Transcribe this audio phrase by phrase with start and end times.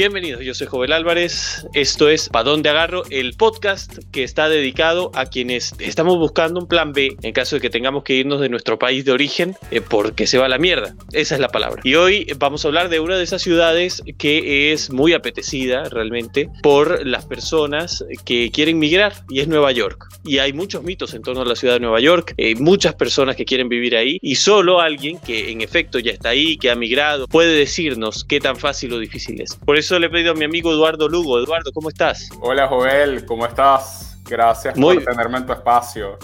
[0.00, 1.66] Bienvenidos, yo soy Jovel Álvarez.
[1.74, 6.66] Esto es Pa' dónde agarro, el podcast que está dedicado a quienes estamos buscando un
[6.66, 9.82] plan B en caso de que tengamos que irnos de nuestro país de origen eh,
[9.82, 10.94] porque se va a la mierda.
[11.12, 11.82] Esa es la palabra.
[11.84, 16.48] Y hoy vamos a hablar de una de esas ciudades que es muy apetecida realmente
[16.62, 20.06] por las personas que quieren migrar y es Nueva York.
[20.24, 23.36] Y hay muchos mitos en torno a la ciudad de Nueva York, eh, muchas personas
[23.36, 26.74] que quieren vivir ahí y solo alguien que en efecto ya está ahí, que ha
[26.74, 29.56] migrado, puede decirnos qué tan fácil o difícil es.
[29.56, 31.38] Por eso le he pedido a mi amigo Eduardo Lugo.
[31.38, 32.28] Eduardo, ¿cómo estás?
[32.40, 34.18] Hola Joel, ¿cómo estás?
[34.28, 36.18] Gracias por tenerme en tu espacio.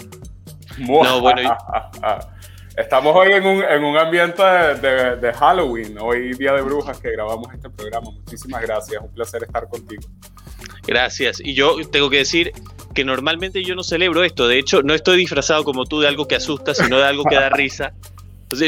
[0.77, 1.57] No, bueno,
[2.77, 7.11] Estamos hoy en un, en un ambiente de, de, Halloween, hoy Día de Brujas que
[7.11, 8.11] grabamos este programa.
[8.11, 10.03] Muchísimas gracias, un placer estar contigo.
[10.85, 11.41] Gracias.
[11.43, 12.51] Y yo tengo que decir
[12.93, 14.47] que normalmente yo no celebro esto.
[14.47, 17.33] De hecho, no estoy disfrazado como tú de algo que asusta, sino de algo que
[17.33, 17.93] da risa.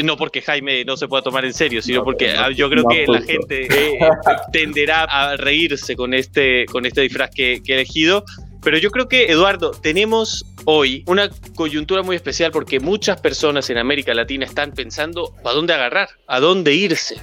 [0.04, 3.22] No porque Jaime no se pueda tomar en serio, sino porque yo creo que la
[3.22, 3.98] gente eh,
[4.52, 8.24] tenderá a reírse con este, con este disfraz que, que he elegido.
[8.62, 13.78] Pero yo creo que, Eduardo, tenemos hoy una coyuntura muy especial porque muchas personas en
[13.78, 17.16] América Latina están pensando a dónde agarrar, a dónde irse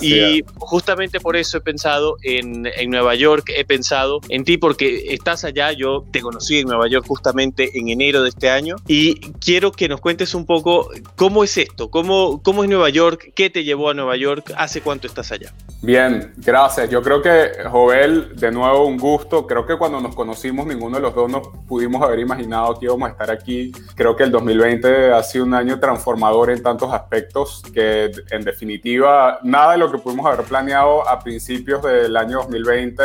[0.00, 5.06] y justamente por eso he pensado en, en, Nueva York, he pensado en ti porque
[5.14, 9.20] estás allá, yo te conocí en Nueva York justamente en enero de este año y
[9.40, 13.50] quiero que nos cuentes un poco cómo es esto, cómo, cómo es Nueva York, qué
[13.50, 15.52] te llevó a Nueva York, hace cuánto estás allá.
[15.82, 16.88] Bien, gracias.
[16.88, 19.46] Yo creo que, Joel, de nuevo un gusto.
[19.46, 23.08] Creo que cuando nos conocimos ninguno de los dos nos pudimos haber imaginado que íbamos
[23.08, 23.70] a estar aquí.
[23.94, 29.40] Creo que el 2020 ha sido un año transformador en tantos aspectos que en definitiva
[29.42, 33.02] nada de lo que pudimos haber planeado a principios del año 2020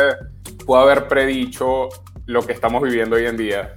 [0.64, 1.88] pudo haber predicho
[2.26, 3.74] lo que estamos viviendo hoy en día.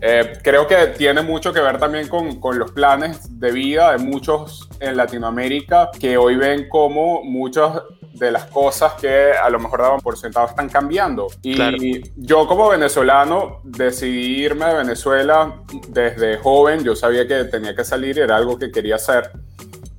[0.00, 3.98] Eh, creo que tiene mucho que ver también con, con, los planes de vida de
[3.98, 7.80] muchos en Latinoamérica que hoy ven como muchas
[8.12, 11.28] de las cosas que a lo mejor daban por sentado están cambiando.
[11.42, 17.84] Y yo como venezolano decidí irme de Venezuela desde joven, yo sabía que tenía que
[17.84, 19.30] salir, era algo que quería hacer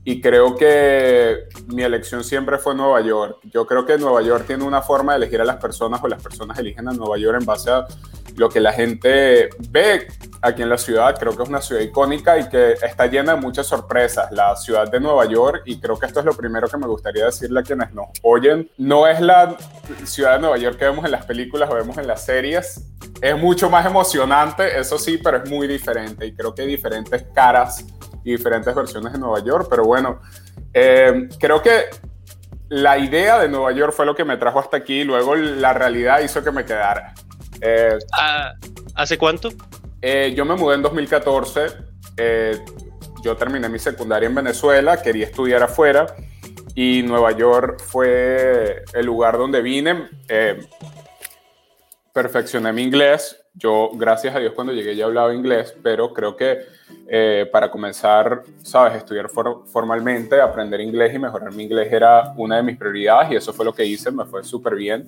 [0.05, 3.37] y creo que mi elección siempre fue Nueva York.
[3.43, 6.21] Yo creo que Nueva York tiene una forma de elegir a las personas o las
[6.21, 7.87] personas eligen a Nueva York en base a
[8.35, 10.07] lo que la gente ve
[10.41, 11.17] aquí en la ciudad.
[11.17, 14.29] Creo que es una ciudad icónica y que está llena de muchas sorpresas.
[14.33, 17.25] La ciudad de Nueva York, y creo que esto es lo primero que me gustaría
[17.25, 19.55] decirle a quienes nos oyen, no es la
[20.03, 22.83] ciudad de Nueva York que vemos en las películas o vemos en las series.
[23.21, 27.23] Es mucho más emocionante, eso sí, pero es muy diferente y creo que hay diferentes
[27.33, 27.85] caras
[28.23, 30.21] y diferentes versiones de Nueva York, pero bueno,
[30.73, 31.85] eh, creo que
[32.69, 35.73] la idea de Nueva York fue lo que me trajo hasta aquí y luego la
[35.73, 37.13] realidad hizo que me quedara.
[37.61, 38.53] Eh, ah,
[38.95, 39.49] ¿Hace cuánto?
[40.01, 41.67] Eh, yo me mudé en 2014,
[43.23, 46.07] yo terminé mi secundaria en Venezuela, quería estudiar afuera
[46.75, 50.09] y Nueva York fue el lugar donde vine.
[52.13, 56.59] Perfeccioné mi inglés, yo, gracias a Dios, cuando llegué ya hablaba inglés, pero creo que
[57.07, 62.63] eh, para comenzar, sabes, estudiar formalmente, aprender inglés y mejorar mi inglés era una de
[62.63, 65.07] mis prioridades y eso fue lo que hice, me fue súper bien.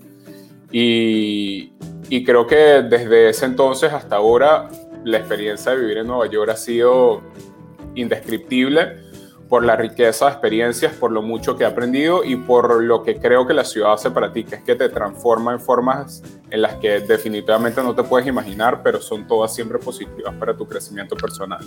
[0.72, 1.74] Y,
[2.10, 4.68] y creo que desde ese entonces hasta ahora,
[5.04, 7.22] la experiencia de vivir en Nueva York ha sido
[7.94, 9.05] indescriptible
[9.50, 13.18] por la riqueza de experiencias, por lo mucho que he aprendido y por lo que
[13.18, 16.62] creo que la ciudad hace para ti, que es que te transforma en formas en
[16.62, 21.16] las que definitivamente no te puedes imaginar, pero son todas siempre positivas para tu crecimiento
[21.16, 21.64] personal.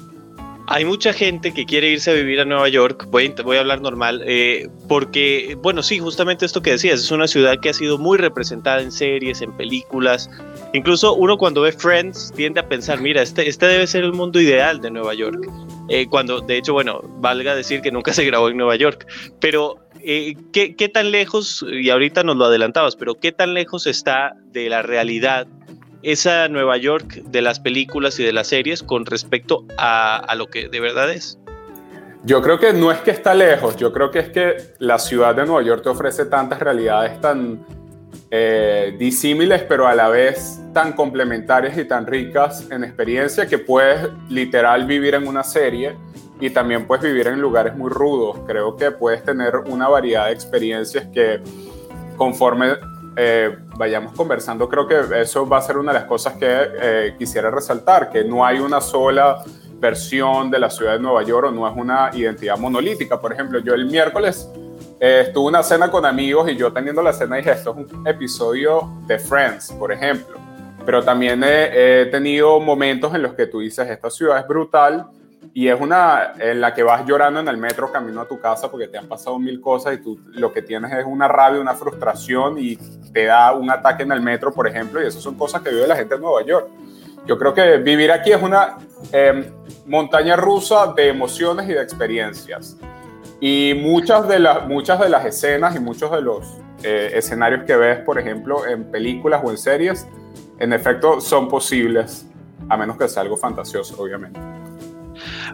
[0.70, 4.22] Hay mucha gente que quiere irse a vivir a Nueva York, voy, a hablar normal,
[4.26, 8.18] eh, porque, bueno, sí, justamente esto que decías, es una ciudad que ha sido muy
[8.18, 10.28] representada en series, en películas.
[10.74, 14.42] Incluso uno cuando ve Friends tiende a pensar, mira, este, este debe ser el mundo
[14.42, 15.42] ideal de Nueva York.
[15.88, 19.06] Eh, cuando, de hecho, bueno, valga decir que nunca se grabó en Nueva York,
[19.40, 23.86] pero eh, ¿qué, ¿qué tan lejos, y ahorita nos lo adelantabas, pero qué tan lejos
[23.86, 25.46] está de la realidad
[26.03, 30.69] esa Nueva York de las películas y de las series con respecto a, lo que
[30.69, 31.38] de verdad es?
[32.25, 35.34] Yo creo que no es que está lejos, yo creo que es que la ciudad
[35.34, 37.65] de Nueva York te ofrece tantas realidades tan
[38.30, 44.09] eh, disímiles, pero a la vez tan complementarias y tan ricas en experiencia que puedes
[44.28, 45.97] literal vivir en una serie
[46.41, 48.39] y también puedes vivir en lugares muy rudos.
[48.47, 51.41] Creo que puedes tener una variedad de experiencias que
[52.16, 52.74] conforme
[53.20, 57.15] eh, vayamos conversando, creo que eso va a ser una de las cosas que eh,
[57.18, 59.42] quisiera resaltar, que no hay una sola
[59.80, 63.20] versión de la ciudad de Nueva York o no es una identidad monolítica.
[63.20, 64.48] Por ejemplo, yo el miércoles
[65.00, 68.06] eh, estuve una cena con amigos y yo teniendo la cena dije, esto es un
[68.06, 70.36] episodio de Friends, por ejemplo.
[70.86, 75.06] Pero también he, he tenido momentos en los que tú dices, esta ciudad es brutal
[75.59, 78.71] y es una en la que vas llorando en el metro camino a tu casa
[78.71, 81.75] porque te han pasado mil cosas y tú lo que tienes es una rabia, una
[81.75, 82.77] frustración y
[83.13, 85.89] te da un ataque en el metro, por ejemplo, y esas son cosas que vive
[85.89, 86.69] la gente en Nueva York.
[87.27, 88.78] Yo creo que vivir aquí es una
[89.10, 89.47] em,
[89.84, 92.77] montaña rusa de emociones y de experiencias.
[93.41, 96.47] Y muchas de, las muchas de las escenas y muchos de los
[96.84, 100.07] eh, escenarios que ves, por ejemplo, en películas o en series,
[100.60, 102.27] en efecto son posibles,
[102.69, 104.58] a menos que sea algo fantasioso, obviamente.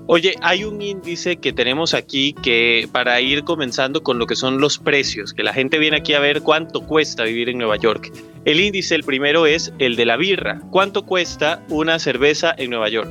[0.06, 4.60] Oye, hay un índice que tenemos aquí que para ir comenzando con lo que son
[4.60, 8.12] los precios, que la gente viene aquí a ver cuánto cuesta vivir en Nueva York.
[8.44, 10.60] El índice, el primero es el de la birra.
[10.70, 13.10] ¿Cuánto cuesta una cerveza en Nueva York?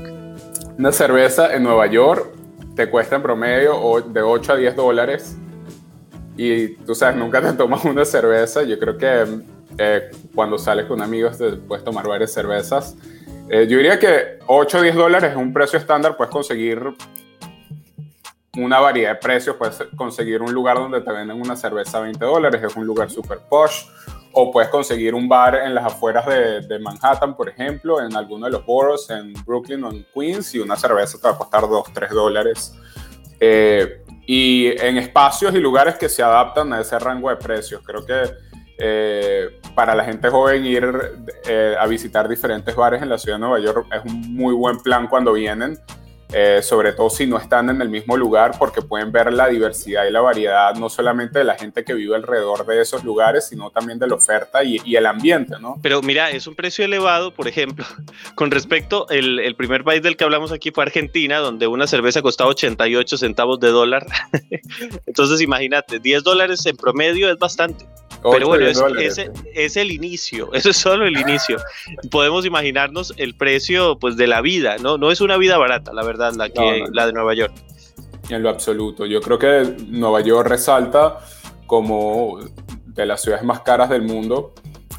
[0.77, 2.33] Una cerveza en Nueva York
[2.75, 5.37] te cuesta en promedio de 8 a 10 dólares.
[6.35, 8.63] Y tú sabes, nunca te tomas una cerveza.
[8.63, 9.25] Yo creo que
[9.77, 12.95] eh, cuando sales con amigos te puedes tomar varias cervezas.
[13.49, 16.81] Eh, yo diría que 8 o 10 dólares es un precio estándar, puedes conseguir
[18.57, 22.23] una variedad de precios, puedes conseguir un lugar donde te venden una cerveza a 20
[22.23, 23.85] dólares, es un lugar super posh,
[24.31, 28.51] o puedes conseguir un bar en las afueras de, Manhattan, por ejemplo, en alguno de
[28.51, 31.93] los boroughs, en Brooklyn o en Queens, y una cerveza te va a costar 2,
[31.93, 32.73] 3 dólares.
[33.39, 37.81] Eh, y en espacios y lugares que se adaptan a ese rango de precios.
[37.85, 38.23] Creo que
[38.77, 40.85] eh, para la gente joven ir
[41.47, 44.79] eh, a visitar diferentes bares en la ciudad de Nueva York es un muy buen
[44.79, 45.77] plan cuando vienen,
[46.31, 50.05] eh, sobre todo si no están en el mismo lugar, porque pueden ver la diversidad
[50.05, 53.69] y la variedad, no solamente de la gente que vive alrededor de esos lugares, sino
[53.69, 55.77] también de la oferta y, el ambiente, ¿no?
[55.83, 57.85] Pero mira, es un precio elevado, por ejemplo,
[58.35, 62.23] con respecto, el, el primer país del que hablamos aquí fue Argentina, donde una cerveza
[62.23, 64.07] costaba 88 centavos de dólar.
[65.05, 67.85] Entonces, imagínate, 10 dólares en promedio es bastante.
[68.31, 69.17] Pero bueno, es,
[69.53, 71.57] es, el inicio, eso es solo el inicio.
[72.09, 74.97] Podemos imaginarnos el precio pues, de la vida, ¿no?
[74.97, 77.53] No es una vida barata, la verdad, la, que, la de Nueva York.
[78.29, 79.05] En lo absoluto.
[79.05, 81.19] Yo creo que Nueva York resalta
[81.67, 82.39] como
[82.85, 84.53] de las ciudades más caras del mundo.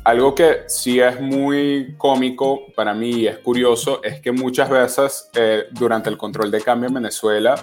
[0.04, 5.30] Algo que sí es muy cómico para mí y es curioso es que muchas veces
[5.34, 7.54] eh, durante el control de cambio en Venezuela,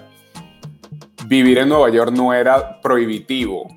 [1.27, 3.67] vivir en Nueva York no era prohibitivo.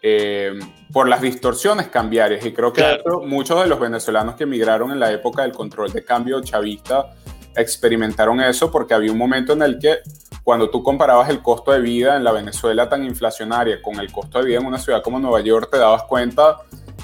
[0.00, 0.56] Eh,
[0.92, 2.44] por las distorsiones cambiarias.
[2.44, 6.04] Y creo que muchos de los venezolanos que emigraron en la época del control de
[6.04, 7.10] cambio chavista
[7.56, 9.98] experimentaron eso porque había un momento en el que
[10.42, 14.38] cuando tú comparabas el costo de vida en la Venezuela tan inflacionaria con el costo
[14.38, 16.56] de vida en una ciudad como Nueva York, te dabas cuenta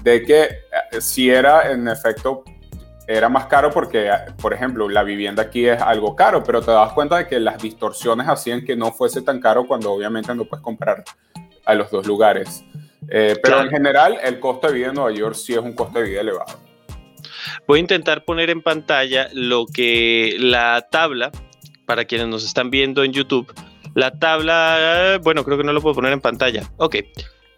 [0.03, 2.45] de que eh, si era en efecto
[3.07, 6.93] era más caro porque, por ejemplo, la vivienda aquí es algo caro, pero te dabas
[6.93, 10.63] cuenta de que las distorsiones hacían que no fuese tan caro cuando obviamente no puedes
[10.63, 11.05] comprar
[11.65, 12.63] a los dos lugares.
[13.11, 15.99] Eh, pero en general, el costo de vida en Nueva York sí es un costo
[15.99, 16.59] de vida elevado.
[17.67, 21.31] Voy a intentar poner en pantalla lo que la tabla,
[21.87, 23.53] para quienes nos están viendo en YouTube,
[23.95, 26.71] la tabla, bueno, creo que no lo puedo poner en pantalla.
[26.77, 26.97] Ok.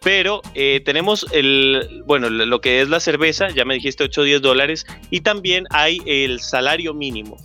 [0.03, 4.23] Pero eh, tenemos el, bueno, lo que es la cerveza, ya me dijiste 8 o
[4.23, 7.37] 10 dólares, y también hay el salario mínimo.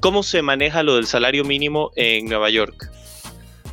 [0.00, 2.90] ¿Cómo se maneja lo del salario mínimo en Nueva York?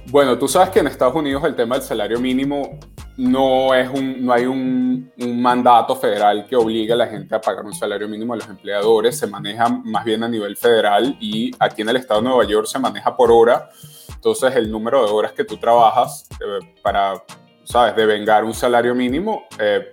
[0.05, 2.79] Bueno, tú sabes que en Estados Unidos el tema del salario mínimo
[3.19, 7.65] no, es un, no hay un, mandato federal que obligue a la gente a pagar
[7.65, 11.81] un salario mínimo a los empleadores, se maneja más bien a nivel federal y aquí
[11.81, 13.69] en el estado de Nueva York se maneja por hora.
[14.15, 17.21] Entonces el número de horas que tú trabajas eh, para,
[17.65, 19.89] sabes, devengar un salario mínimo eh,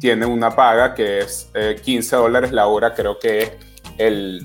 [0.00, 1.52] tiene una paga que es
[1.84, 3.52] 15 eh, dólares la hora, creo que es
[3.96, 4.42] el,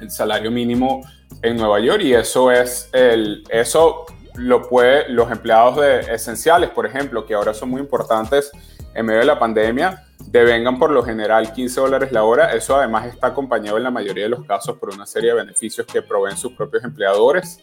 [0.00, 1.00] el salario mínimo
[1.42, 2.02] en Nueva York.
[2.02, 7.54] Y eso es el, eso lo puede, los empleados de esenciales, por ejemplo, que ahora
[7.54, 8.50] son muy importantes
[8.94, 12.52] en medio de la pandemia, devengan por lo general 15 dólares la hora.
[12.52, 15.86] Eso además está acompañado en la mayoría de los casos por una serie de beneficios
[15.86, 17.60] que proveen sus propios empleadores,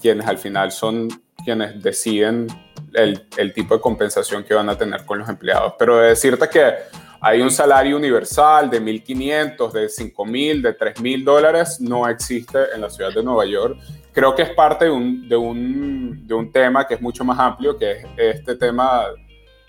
[0.00, 1.08] quienes al final son
[1.44, 2.48] quienes deciden
[2.94, 5.74] el, el tipo de compensación que van a tener con los empleados.
[5.78, 6.74] Pero de decirte que
[7.20, 12.90] hay un salario universal de 1.500, de 5.000, de 3.000 dólares, no existe en la
[12.90, 13.78] ciudad de Nueva York
[14.18, 17.38] creo que es parte de un, de un, de un tema que es mucho más
[17.38, 19.04] amplio, que es este tema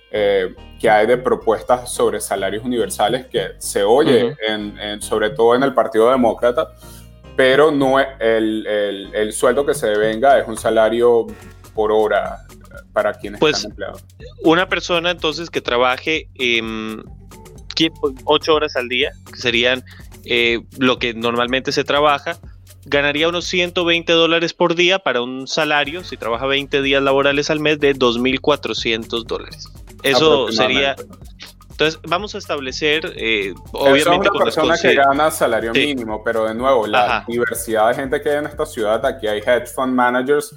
[0.10, 5.62] eh, que hay de propuestas sobre salarios universales que se oye, en, sobre todo en
[5.62, 6.70] el Partido Demócrata,
[7.36, 11.28] pero no el, el, el, sueldo que se devenga es un salario
[11.76, 12.40] por hora
[12.92, 14.04] para quienes pues, están empleados.
[14.44, 16.60] Una persona entonces que trabaje eh,
[18.26, 19.84] ocho horas al día, que serían
[20.26, 22.38] eh, lo que normalmente se trabaja,
[22.86, 27.60] ganaría unos 120 dólares por día para un salario, si trabaja 20 días laborales al
[27.60, 29.70] mes, de 2.400 dólares.
[30.04, 30.96] Eso sería,
[31.72, 36.56] Entonces, vamos a establecer, eh, obviamente, es una persona que gana salario mínimo, pero de
[36.56, 40.56] nuevo, la diversidad de gente que hay en esta ciudad, aquí hay hedge fund managers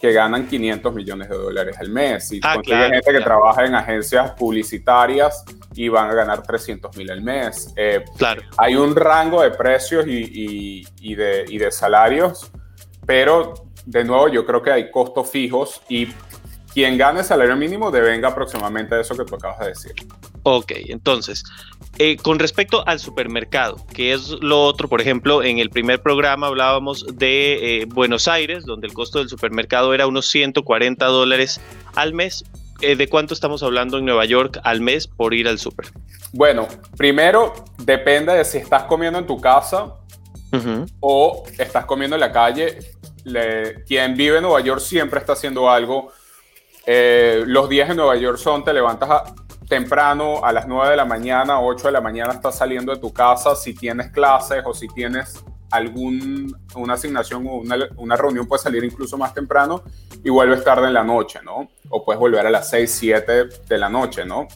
[0.00, 2.32] que ganan 500 millones de dólares al mes.
[2.32, 5.44] Y ah, gente que trabaja en agencias publicitarias
[5.74, 7.72] y van a ganar 300 mil al mes.
[7.76, 8.42] Eh, claro.
[8.56, 12.50] Hay un rango de precios y, y, de, y de salarios,
[13.06, 13.54] pero
[13.84, 16.08] de nuevo yo creo que hay costos fijos y
[16.78, 19.94] quien gane salario mínimo devenga aproximadamente de eso que tú acabas de decir.
[20.44, 21.42] Ok, entonces,
[21.98, 26.46] eh, con respecto al supermercado, que es lo otro, por ejemplo, en el primer programa
[26.46, 31.60] hablábamos de eh, Buenos Aires, donde el costo del supermercado era unos 140 dólares
[31.96, 32.44] al mes.
[32.80, 35.86] Eh, ¿De cuánto estamos hablando en Nueva York al mes por ir al super?
[36.32, 39.96] Bueno, primero depende de si estás comiendo en tu casa
[41.00, 42.78] o estás comiendo en la calle.
[43.84, 46.12] quien vive en Nueva York siempre está haciendo algo
[46.90, 49.34] eh, los días en Nueva York son, te levantas
[49.68, 53.12] temprano a las 9 de la mañana, 8 de la mañana estás saliendo de tu
[53.12, 57.56] casa, si tienes clases o si tienes alguna asignación o
[57.98, 59.82] una, reunión puedes salir incluso más temprano
[60.24, 61.68] y vuelves tarde en la noche, ¿no?
[61.90, 64.48] O puedes volver a las 6, 7 de la noche, ¿no?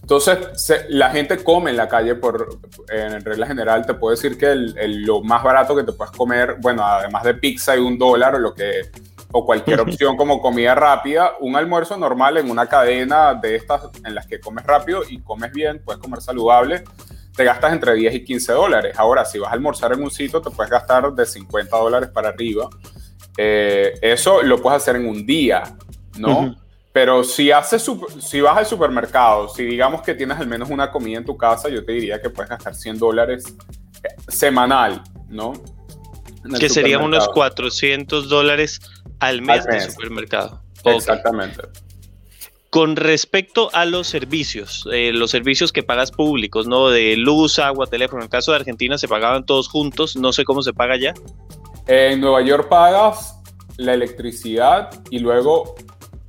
[0.00, 4.54] Entonces, la gente come en la calle por, en regla general, te puedo decir que
[4.54, 8.38] lo más barato que te puedes comer, bueno, además de pizza y un dólar, o
[8.38, 8.90] lo que
[9.32, 14.14] o cualquier opción como comida rápida, un almuerzo normal en una cadena de estas en
[14.14, 16.84] las que comes rápido y comes bien, puedes comer saludable,
[17.36, 18.98] te gastas entre 10 y 15 dólares.
[18.98, 22.28] Ahora, si vas a almorzar en un sitio, te puedes gastar de 50 dólares para
[22.28, 22.68] arriba.
[23.36, 25.62] Eh, eso lo puedes hacer en un día,
[26.18, 26.54] ¿no?
[26.92, 31.18] Pero si, haces, si vas al supermercado, si digamos que tienes al menos una comida
[31.18, 33.54] en tu casa, yo te diría que puedes gastar 100 dólares
[34.02, 35.52] eh, semanal, ¿no?
[36.58, 38.80] Que serían unos 400 dólares
[39.20, 40.62] al mes, de supermercado.
[40.84, 41.62] Exactamente.
[42.70, 46.88] Con respecto a los servicios, eh, los servicios que pagas públicos, ¿no?
[46.88, 48.20] De luz, agua, teléfono.
[48.20, 51.12] En el caso de Argentina se pagaban todos juntos, no sé cómo se paga ya.
[51.86, 53.40] En Nueva York pagas
[53.76, 55.74] la electricidad y luego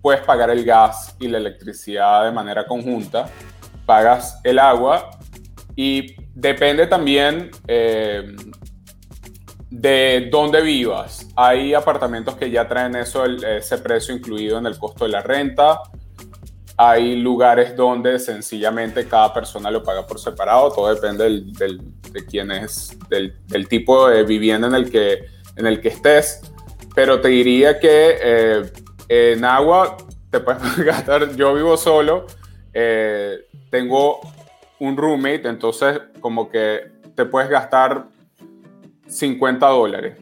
[0.01, 3.29] puedes pagar el gas y la electricidad de manera conjunta.
[3.85, 5.11] Pagas el agua
[5.75, 8.35] y depende también eh,
[9.71, 11.27] de dónde vivas.
[11.35, 15.81] Hay apartamentos que ya traen eso, ese precio incluido en el costo de la renta.
[16.75, 20.71] Hay lugares donde sencillamente cada persona lo paga por separado.
[20.71, 25.25] Todo depende de quién es, del, tipo de vivienda en el que,
[25.55, 26.41] en el que estés.
[26.93, 28.71] Pero te diría que eh,
[29.07, 29.95] en agua
[30.29, 31.33] te puedes gastar.
[31.37, 32.27] Yo vivo solo.
[32.73, 34.19] Eh, tengo
[34.79, 38.07] un roommate, entonces como que te puedes gastar
[39.11, 40.17] 50 dólares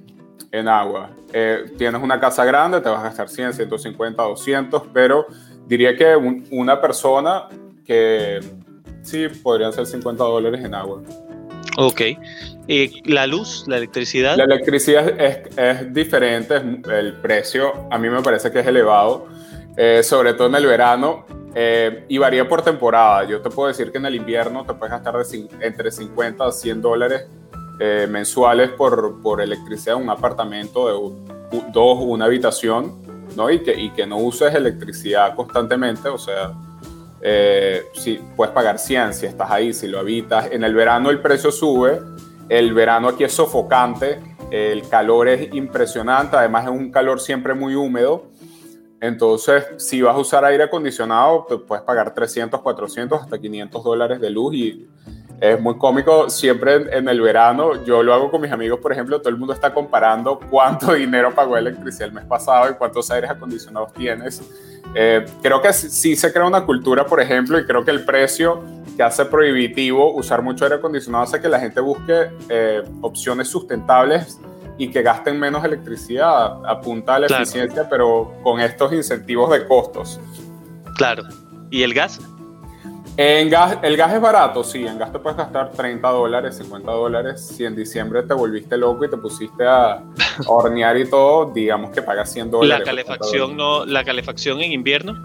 [0.52, 1.12] en agua.
[1.32, 5.28] Eh, tienes una casa grande, te vas a gastar 100, 150, 200, pero
[5.68, 6.16] diría que
[6.52, 7.48] una persona
[7.86, 8.40] que
[9.04, 11.02] sí podrían ser 50 dólares en agua.
[11.78, 12.02] Ok.
[13.06, 14.36] ¿La luz, la electricidad?
[14.38, 19.28] La electricidad es, es diferente, el precio a mí me parece que es elevado,
[19.78, 21.26] eh, sobre todo en el verano.
[21.56, 23.24] Eh, y varía por temporada.
[23.24, 26.52] Yo te puedo decir que en el invierno te puedes gastar de, entre 50 a
[26.52, 27.26] 100 dólares
[27.80, 33.02] eh, mensuales por, por electricidad un apartamento de dos, una habitación,
[33.36, 33.50] ¿no?
[33.50, 36.54] Y que, y que no uses electricidad constantemente, o sea,
[37.22, 40.52] eh, si puedes pagar 100 si estás ahí, si lo habitas.
[40.52, 42.02] En el verano el precio sube,
[42.50, 44.20] el verano aquí es sofocante,
[44.52, 48.26] el calor es impresionante, además es un calor siempre muy húmedo.
[49.02, 54.20] Entonces, si vas a usar aire acondicionado, pues puedes pagar 300, 400, hasta 500 dólares
[54.20, 54.88] de luz y
[55.42, 59.20] es muy cómico, siempre en, el verano, yo lo hago con mis amigos, por ejemplo,
[59.20, 63.30] todo el mundo está comparando cuánto dinero pagó electricidad el mes pasado y cuántos aires
[63.30, 64.42] acondicionados tienes.
[64.96, 68.64] Eh, creo que sí se crea una cultura, por ejemplo, y creo que el precio
[68.98, 74.40] que hace prohibitivo usar mucho aire acondicionado hace que la gente busque eh, opciones sustentables
[74.78, 76.66] y que gasten menos electricidad.
[76.66, 80.20] Apunta a la eficiencia, pero con estos incentivos de costos.
[80.96, 81.24] Claro.
[81.70, 82.20] ¿Y el gas?
[83.22, 86.90] En gas, el gas es barato, sí, en gas te puedes gastar 30 dólares, 50
[86.90, 87.48] dólares.
[87.48, 90.02] Si en diciembre te volviste loco y te pusiste a
[90.48, 92.80] hornear y todo, digamos que pagas 100 dólares.
[92.80, 95.22] ¿La calefacción, no, ¿La calefacción en invierno?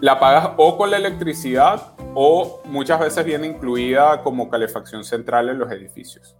[0.00, 5.58] La pagas o con la electricidad o muchas veces viene incluida como calefacción central en
[5.58, 6.34] los edificios.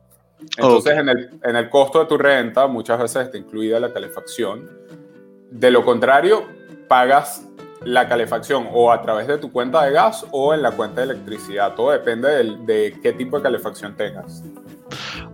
[0.57, 4.71] Entonces, en, el, en el costo de tu renta muchas veces está incluida la calefacción.
[5.51, 6.49] De lo contrario,
[6.89, 7.47] pagas
[7.85, 11.13] la calefacción o a través de tu cuenta de gas o en la cuenta de
[11.13, 11.75] electricidad.
[11.75, 12.29] Todo depende
[12.65, 14.43] de, qué tipo de calefacción tengas.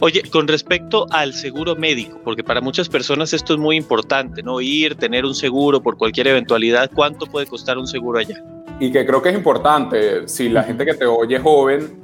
[0.00, 4.60] Oye, con respecto al seguro médico, porque para muchas personas esto es muy importante, ¿no?
[4.60, 8.42] Ir, tener un seguro por cualquier eventualidad, ¿cuánto puede costar un seguro allá?
[8.80, 12.00] y que creo que es importante, si la gente que te oye joven,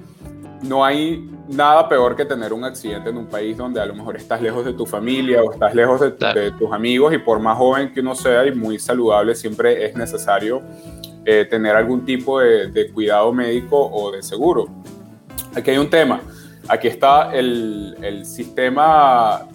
[0.63, 4.17] no hay nada peor que tener un accidente en un país donde a lo mejor
[4.17, 6.11] estás lejos de tu familia o estás lejos de,
[6.53, 10.63] tus amigos y por más joven que uno sea y muy saludable, siempre es necesario
[11.25, 14.69] eh, tener algún tipo de, cuidado médico o de seguro.
[15.55, 16.21] Aquí hay un tema.
[16.69, 19.47] Aquí está el, el sistema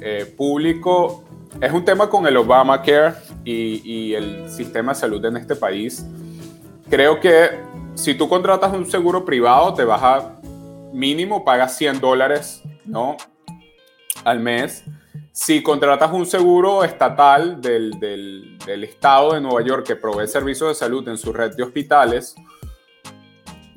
[0.00, 1.24] eh, público.
[1.60, 6.04] Es un tema con el Obamacare y, y el sistema de salud en este país.
[6.90, 7.50] Creo que
[7.96, 10.35] si tú contratas un seguro privado, te vas a
[10.92, 13.16] mínimo pagas 100 dólares, ¿no?
[14.24, 14.84] Al mes.
[15.32, 20.74] Si contratas un seguro estatal del, del, estado de Nueva York que provee servicios de
[20.74, 22.34] salud en su red de hospitales,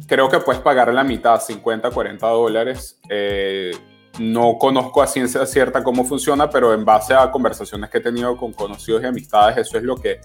[0.07, 2.99] creo que puedes pagar la mitad, 50, 40 dólares.
[3.09, 3.71] Eh,
[4.19, 8.35] no conozco a ciencia cierta cómo funciona, pero en base a conversaciones que he tenido
[8.37, 10.19] con conocidos y amistades, eso es lo que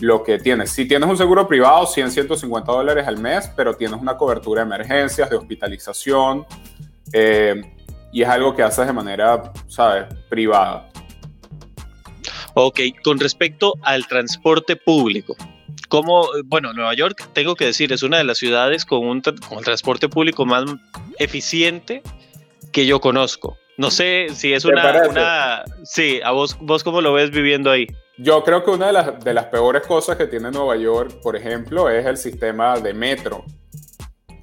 [0.00, 0.70] lo que tienes.
[0.70, 4.66] Si tienes un seguro privado, 100, 150 dólares al mes, pero tienes una cobertura de
[4.66, 6.46] emergencias, de hospitalización,
[7.12, 7.62] eh,
[8.12, 10.88] y es algo que haces de manera, ¿sabes?, privada.
[12.54, 15.34] Ok, con respecto al transporte público,
[15.88, 19.58] como, bueno, Nueva York, tengo que decir, es una de las ciudades con, un con
[19.58, 20.64] el transporte público más
[21.18, 22.02] eficiente
[22.72, 23.58] que yo conozco.
[23.78, 27.86] No sé si es una, una, Sí, ¿a vos, vos cómo lo ves viviendo ahí?
[28.18, 31.34] Yo creo que una de las, de las peores cosas que tiene Nueva York, por
[31.34, 33.44] ejemplo, es el sistema de metro,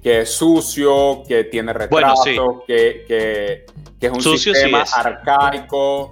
[0.02, 3.66] que es sucio, que tiene retrasos, que, que,
[3.98, 6.10] que, es un sistema arcaico,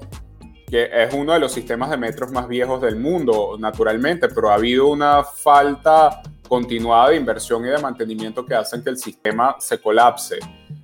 [0.69, 4.55] que es uno de los sistemas de metros más viejos del mundo, naturalmente, pero ha
[4.55, 9.81] habido una falta continuada de inversión y de mantenimiento que hacen que el sistema se
[9.81, 10.39] colapse.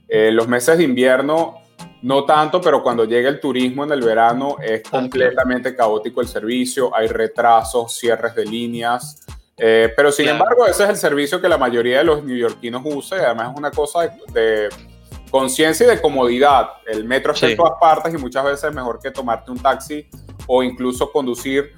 [0.08, 1.63] Eh, los meses de invierno
[2.04, 6.94] no tanto, pero cuando llega el turismo en el verano es completamente caótico el servicio,
[6.94, 9.24] hay retrasos, cierres de líneas.
[9.56, 13.16] Eh, pero sin embargo, ese es el servicio que la mayoría de los neoyorquinos usa
[13.16, 14.00] y además es una cosa
[14.34, 14.68] de,
[15.30, 16.72] conciencia y de comodidad.
[16.86, 20.06] El metro está en todas partes y muchas veces es mejor que tomarte un taxi
[20.46, 21.72] o incluso conducir.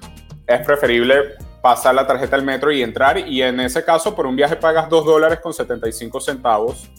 [0.45, 4.35] Es preferible pasar la tarjeta al metro y entrar y en ese caso por un
[4.35, 6.89] viaje pagas 2 dólares con 75 centavos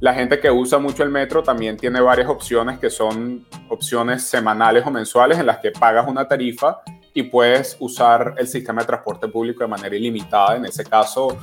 [0.00, 4.86] la gente que usa mucho el metro también tiene varias opciones que son opciones semanales
[4.86, 6.80] o mensuales en las que pagas una tarifa
[7.14, 10.56] y puedes usar el sistema de transporte público de manera ilimitada.
[10.56, 11.38] En ese caso,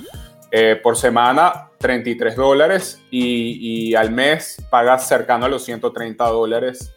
[0.51, 6.92] eh, por semana 33 dólares y, y, al mes pagas cercano a los 130 dólares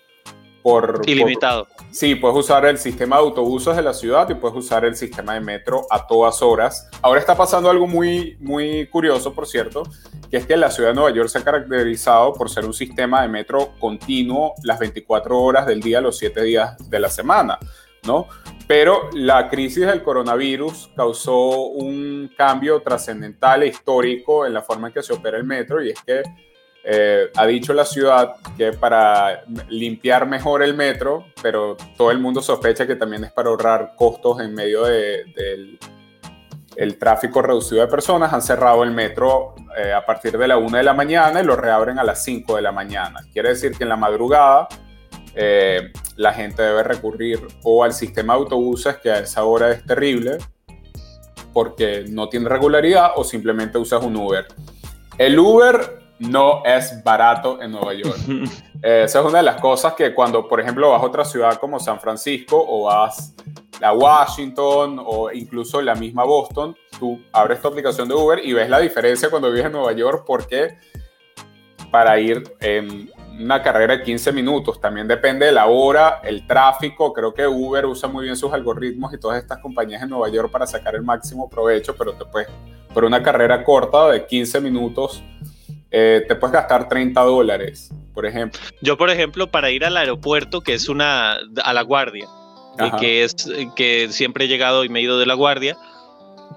[1.06, 1.68] Ilimitado.
[1.92, 5.34] sí, puedes usar el sistema de autobuses de la ciudad y puedes usar el sistema
[5.34, 6.88] de metro a todas horas.
[7.02, 9.84] Ahora está pasando algo muy, muy curioso, por cierto,
[10.28, 13.22] que es que la ciudad de Nueva York se ha caracterizado por ser un sistema
[13.22, 17.58] de metro continuo las 24 horas del día, los 7 días de la semana,
[18.04, 18.26] ¿no?
[18.66, 24.94] Pero la crisis del coronavirus causó un cambio trascendental e histórico en la forma en
[24.94, 26.22] que se opera el metro y es que
[26.88, 32.40] eh, ha dicho la ciudad que para limpiar mejor el metro, pero todo el mundo
[32.40, 35.80] sospecha que también es para ahorrar costos en medio del
[36.76, 40.76] el tráfico reducido de personas, han cerrado el metro eh, a partir de la 1
[40.76, 43.20] de la mañana y lo reabren a las 5 de la mañana.
[43.32, 44.68] Quiere decir que en la madrugada
[45.34, 49.84] eh, la gente debe recurrir o al sistema de autobuses, que a esa hora es
[49.84, 50.38] terrible,
[51.52, 54.46] porque no tiene regularidad, o simplemente usas un Uber.
[55.16, 58.18] El Uber no es barato en Nueva York.
[58.82, 61.56] Eh, esa es una de las cosas que cuando, por ejemplo, vas a otra ciudad
[61.56, 63.34] como San Francisco o vas
[63.80, 68.68] a Washington o incluso la misma Boston, tú abres tu aplicación de Uber y ves
[68.68, 70.76] la diferencia cuando vives en Nueva York porque
[71.90, 77.12] para ir en una carrera de 15 minutos, también depende de la hora, el tráfico,
[77.12, 80.50] creo que Uber usa muy bien sus algoritmos y todas estas compañías en Nueva York
[80.50, 82.48] para sacar el máximo provecho, pero te puedes,
[82.92, 85.22] por una carrera corta de 15 minutos,
[85.90, 88.60] eh, te puedes gastar 30 dólares, por ejemplo.
[88.82, 92.26] Yo, por ejemplo, para ir al aeropuerto, que es una, a la guardia,
[92.98, 93.34] que es
[93.74, 95.76] que siempre he llegado y me he ido de la guardia,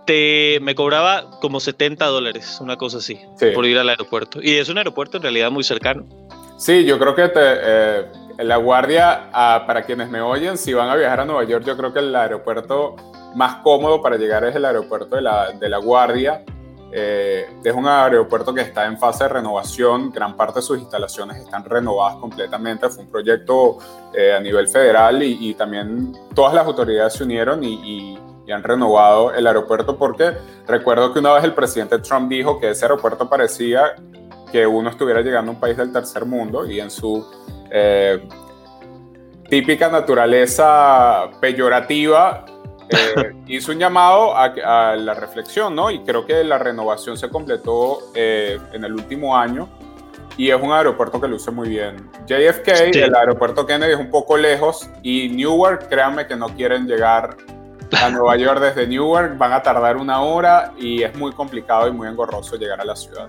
[0.05, 3.19] te, me cobraba como 70 dólares, una cosa así,
[3.53, 4.39] por ir al aeropuerto.
[4.41, 6.05] Y es un aeropuerto en realidad muy cercano.
[6.57, 8.05] Sí, yo creo que te, eh,
[8.39, 11.77] la guardia, ah, para quienes me oyen, si van a viajar a Nueva York, yo
[11.77, 12.95] creo que el aeropuerto
[13.35, 16.43] más cómodo para llegar es el aeropuerto de la, de la guardia
[16.91, 21.37] eh, es un aeropuerto que está en fase de renovación, gran parte de sus instalaciones
[21.37, 23.77] están renovadas completamente, fue un proyecto
[24.13, 28.17] eh, a nivel federal y, también todas las autoridades se unieron y,
[28.51, 30.33] han renovado el aeropuerto porque
[30.65, 33.93] recuerdo que una vez el presidente Trump dijo que ese aeropuerto parecía
[34.51, 37.23] que uno estuviera llegando a un país del tercer mundo y en su
[37.69, 38.27] eh,
[39.47, 42.43] típica naturaleza peyorativa
[42.89, 45.91] eh, hizo un llamado a, la reflexión, ¿no?
[45.91, 49.69] Y creo que la renovación se completó eh, en el último año
[50.37, 52.09] y es un aeropuerto que luce muy bien.
[52.25, 57.35] JFK, el aeropuerto Kennedy es un poco lejos y Newark, créanme que no quieren llegar
[58.01, 61.91] a Nueva York desde Newark, van a tardar una hora y es muy complicado y
[61.91, 63.27] muy engorroso llegar a la ciudad.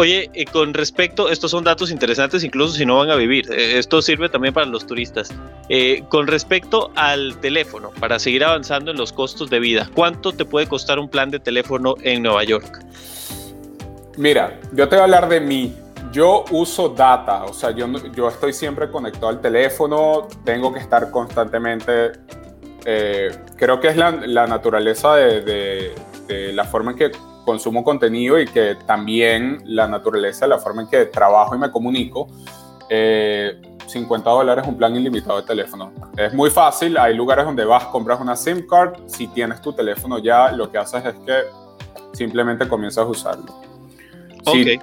[0.00, 3.80] Oye, eh, con respecto, estos son datos interesantes incluso si no van a vivir, eh,
[3.80, 5.28] esto sirve también para los turistas.
[5.68, 10.44] Eh, con respecto al teléfono, para seguir avanzando en los costos de vida, ¿cuánto te
[10.44, 12.78] puede costar un plan de teléfono en Nueva York?
[14.16, 15.74] Mira, yo te voy a hablar de mí.
[16.12, 21.10] Yo uso data, o sea, yo, yo estoy siempre conectado al teléfono, tengo que estar
[21.10, 22.12] constantemente
[23.56, 25.92] creo que es la, naturaleza de,
[26.28, 27.10] la forma en que
[27.48, 32.28] consumo contenido y que también la naturaleza, la forma en que trabajo y me comunico.
[32.90, 33.68] 50 eh,
[34.22, 35.90] dólares un plan ilimitado de teléfono.
[36.14, 40.18] Es muy fácil, hay lugares donde vas, compras una SIM card, si tienes tu teléfono
[40.18, 41.44] ya, lo que haces es que
[42.12, 43.46] simplemente comienzas a usarlo.
[44.52, 44.78] Sí,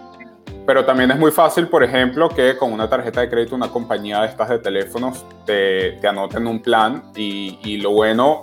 [0.66, 4.22] pero también es muy fácil, por ejemplo, que con una tarjeta de crédito una compañía
[4.22, 8.42] de estas de teléfonos te, te anoten un plan y, y lo bueno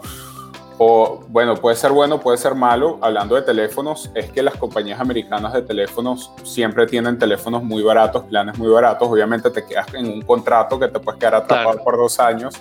[0.85, 2.99] o bueno, puede ser bueno, puede ser malo.
[3.01, 8.25] Hablando de teléfonos, es que las compañías americanas de teléfonos siempre tienen teléfonos muy baratos,
[8.25, 9.09] planes muy baratos.
[9.09, 12.61] Obviamente te quedas en un contrato que te puedes quedar atrapado por dos años.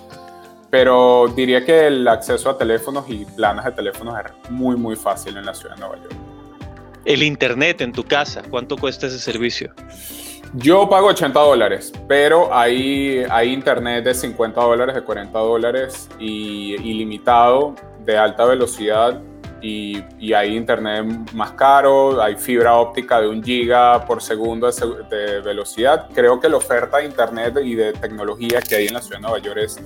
[0.70, 5.36] Pero diría que el acceso a teléfonos y planes de teléfonos es muy, muy fácil
[5.36, 6.14] en la ciudad de Nueva York.
[7.04, 9.74] El internet en tu casa, ¿cuánto cuesta ese servicio?
[10.54, 16.74] Yo pago 80 dólares, pero hay, hay internet de 50 dólares, de 40 dólares y
[16.74, 19.20] ilimitado de alta velocidad
[19.60, 24.68] y, y, hay internet más caro, hay fibra óptica de un giga por segundo
[25.08, 26.08] de, velocidad.
[26.12, 29.22] Creo que la oferta de internet y de tecnología que hay en la ciudad de
[29.22, 29.80] Nueva York es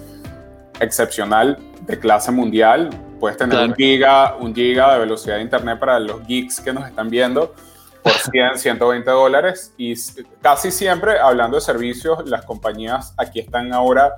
[0.81, 2.89] excepcional, de clase mundial.
[3.21, 6.87] Puedes tener un, giga, un giga de velocidad de internet para los geeks que nos
[6.87, 7.55] están viendo
[8.03, 9.75] por 100, 120 dólares.
[9.77, 9.95] Y
[10.41, 14.15] casi siempre, hablando de servicios, las compañías aquí están ahora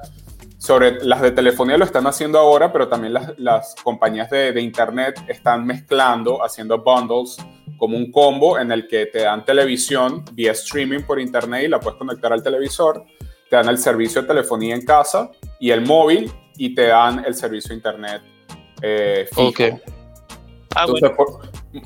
[0.59, 4.61] sobre las de telefonía lo están haciendo ahora, pero también las, las compañías de, de,
[4.61, 7.37] internet están mezclando, haciendo bundles
[7.79, 11.79] como un combo en el que te dan televisión vía streaming por internet y la
[11.79, 13.05] puedes conectar al televisor,
[13.49, 17.35] te dan el servicio de telefonía en casa y el móvil y te dan el
[17.35, 18.23] servicio de internet
[18.83, 19.81] eh, fijo.
[20.75, 21.11] Ah, Entonces,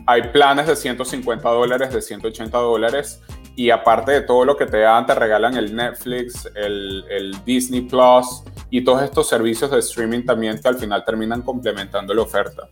[0.07, 3.23] hay planes de 150 dólares, de 180 dólares
[3.57, 7.83] y aparte de todo lo que te dan, te regalan el Netflix, el, el Disney
[7.83, 12.69] Plus, y todos estos servicios de streaming también que al final terminan complementando la oferta.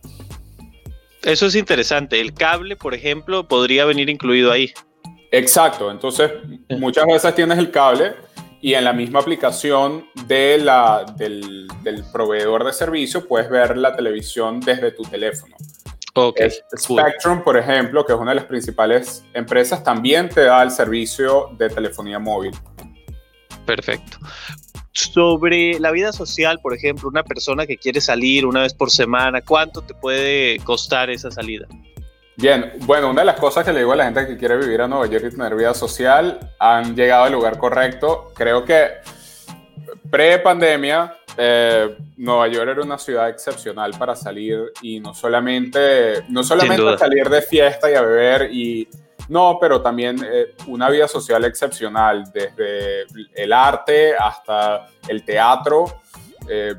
[1.23, 2.19] Eso es interesante.
[2.19, 4.73] El cable, por ejemplo, podría venir incluido ahí.
[5.31, 5.91] Exacto.
[5.91, 6.31] Entonces,
[6.69, 8.15] muchas veces tienes el cable
[8.59, 13.95] y en la misma aplicación de la, del, del, proveedor de servicio puedes ver la
[13.95, 15.55] televisión desde tu teléfono.
[16.13, 20.71] Okay, Spectrum, por ejemplo, que es una de las principales empresas, también te da el
[20.71, 22.51] servicio de telefonía móvil.
[23.65, 24.17] Perfecto
[24.93, 29.41] sobre la vida social, por ejemplo, una persona que quiere salir una vez por semana,
[29.41, 31.67] ¿cuánto te puede costar esa salida?
[32.37, 34.81] Bien, bueno, una de las cosas que le digo a la gente que quiere vivir
[34.81, 38.31] a Nueva York y tener vida social, han llegado al lugar correcto.
[38.35, 38.87] Creo que
[40.11, 46.97] pre-pandemia, eh, Nueva York era una ciudad excepcional para salir y no solamente, no solamente
[46.97, 48.87] salir de fiesta y a beber y
[49.29, 56.01] no, pero también eh, una vida social excepcional, desde el arte hasta el teatro.
[56.49, 56.75] Eh,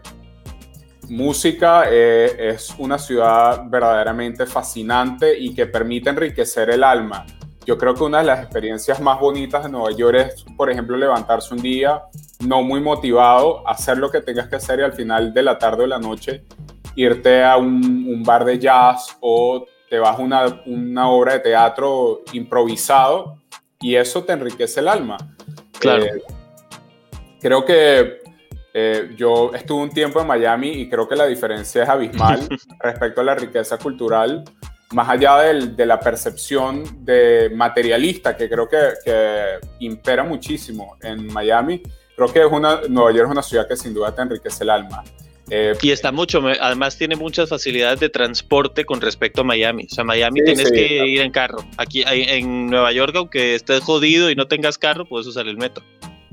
[1.08, 7.24] música eh, es una ciudad verdaderamente fascinante y que permite enriquecer el alma.
[7.64, 10.96] Yo creo que una de las experiencias más bonitas de Nueva York es, por ejemplo,
[10.96, 12.02] levantarse un día
[12.46, 15.84] no muy motivado, hacer lo que tengas que hacer y al final de la tarde
[15.84, 16.44] o la noche
[16.94, 21.40] irte a un, un bar de jazz o te vas a una, una obra de
[21.40, 23.38] teatro improvisado
[23.80, 25.16] y eso te enriquece el alma.
[25.78, 26.04] Claro.
[26.04, 26.22] Eh,
[27.40, 28.22] creo que
[28.72, 32.48] eh, yo estuve un tiempo en Miami y creo que la diferencia es abismal
[32.80, 34.44] respecto a la riqueza cultural,
[34.92, 41.26] más allá del, de la percepción de materialista que creo que, que, impera muchísimo en
[41.26, 41.82] Miami.
[42.28, 44.70] Creo que es una, Nueva York es una ciudad que sin duda te enriquece el
[44.70, 45.02] alma.
[45.50, 49.86] Eh, y está mucho, además tiene muchas facilidades de transporte con respecto a Miami.
[49.90, 51.58] O sea, Miami tienes que ir en carro.
[51.76, 55.84] Aquí en Nueva York, aunque estés jodido y no tengas carro, puedes usar el metro.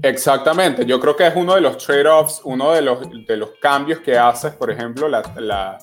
[0.01, 3.99] Exactamente, yo creo que es uno de los trade-offs, uno de los, de los cambios
[3.99, 5.77] que haces, por ejemplo, la, la,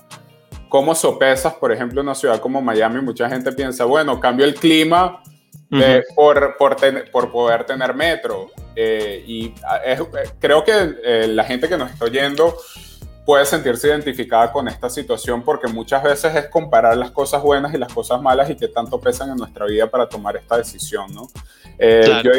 [0.71, 3.03] cómo sopesas, por ejemplo, una ciudad como Miami.
[3.03, 5.21] Mucha gente piensa, bueno, cambio el clima
[6.15, 6.77] por, por,
[7.11, 8.51] por, poder tener metro.
[8.75, 9.81] Eh, y ah,
[10.39, 10.73] creo que
[11.05, 12.57] eh, la gente que nos está oyendo
[13.27, 17.79] puede sentirse identificada con esta situación porque muchas veces es comparar las cosas buenas y
[17.79, 21.29] las cosas malas y qué tanto pesan en nuestra vida para tomar esta decisión, ¿no?
[21.77, 22.31] Eh, yo,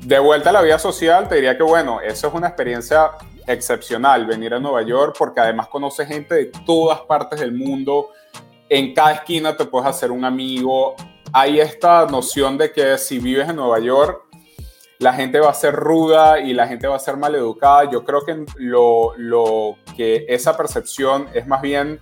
[0.00, 3.10] de vuelta a la vida social, te diría que, bueno, eso es una experiencia
[3.48, 8.10] excepcional, venir a Nueva York, porque además conoces gente de todas partes del mundo,
[8.68, 10.94] en cada esquina te puedes hacer un amigo,
[11.32, 14.22] hay esta noción de que si vives en Nueva York,
[14.98, 17.90] la gente va a ser ruda y la gente va a ser maleducada.
[17.90, 22.00] Yo creo que lo, que esa percepción es más bien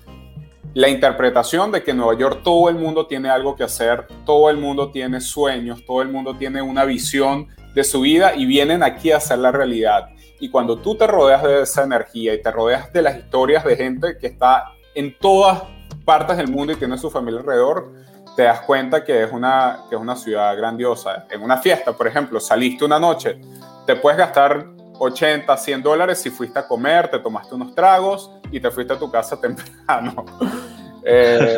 [0.74, 4.50] la interpretación de que en Nueva York todo el mundo tiene algo que hacer, todo
[4.50, 8.82] el mundo tiene sueños, todo el mundo tiene una visión de su vida y vienen
[8.82, 10.08] aquí a hacer la realidad.
[10.38, 13.76] Y cuando tú te rodeas de esa energía y te rodeas de las historias de
[13.76, 15.62] gente que está en todas
[16.04, 17.92] partes del mundo y tiene su familia alrededor,
[18.36, 21.26] te das cuenta que es una, que es una ciudad grandiosa.
[21.30, 23.40] En una fiesta, por ejemplo, saliste una noche,
[23.86, 24.66] te puedes gastar
[24.98, 28.98] 80, 100 dólares si fuiste a comer, te tomaste unos tragos y te fuiste a
[28.98, 30.24] tu casa temprano.
[31.02, 31.56] Eh,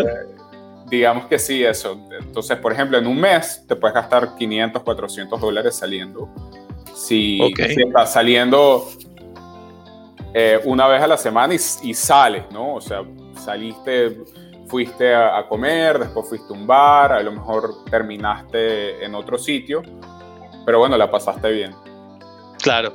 [0.87, 1.99] digamos que sí, eso.
[2.21, 6.29] Entonces, por ejemplo, en un mes te puedes gastar 500, 400 dólares saliendo.
[6.95, 8.89] Si, estás saliendo
[10.33, 12.75] eh, una vez a la semana y, y sales, ¿no?
[12.75, 13.03] O sea,
[13.37, 14.17] saliste
[14.69, 19.83] fuiste a, comer, después fuiste a un bar, a lo mejor terminaste en otro sitio,
[20.65, 21.75] pero bueno, la pasaste bien.
[22.63, 22.93] Claro.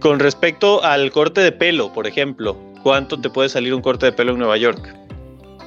[0.00, 4.12] Con respecto al corte de pelo, por ejemplo, ¿cuánto te puede salir un corte de
[4.12, 4.94] pelo en Nueva York?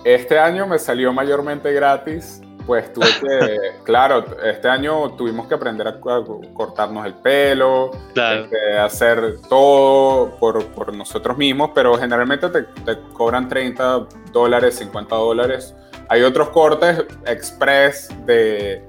[0.03, 5.87] Este año me salió mayormente gratis pues tuve que, claro, este año tuvimos que aprender
[5.87, 12.99] a, cortarnos el pelo, este, hacer todo por, por, nosotros mismos, pero generalmente te, te,
[13.13, 15.75] cobran 30 dólares, 50 dólares.
[16.09, 18.83] Hay otros cortes express de,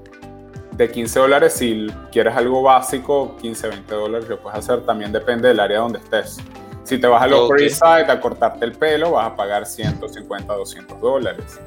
[0.71, 5.47] de 15 dólares si quieres algo básico, 15, 20 dólares lo puedes hacer, también depende
[5.47, 6.37] del área donde estés.
[6.83, 7.69] Si te vas a los okay.
[7.69, 11.59] Side a cortarte el pelo, vas a pagar 150, 200 dólares.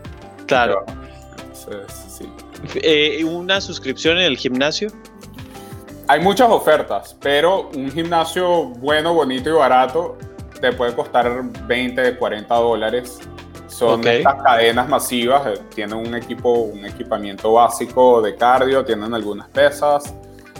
[0.47, 0.85] Claro.
[2.75, 4.91] Eh, ¿Una suscripción en el gimnasio?
[6.09, 10.19] Hay muchas ofertas, pero un gimnasio bueno, bonito y barato
[10.61, 13.21] te puede costar 20, 40 dólares.
[13.69, 19.49] Son estas cadenas masivas, eh, tienen un equipo, un equipamiento básico de cardio, tienen algunas
[19.49, 20.13] pesas,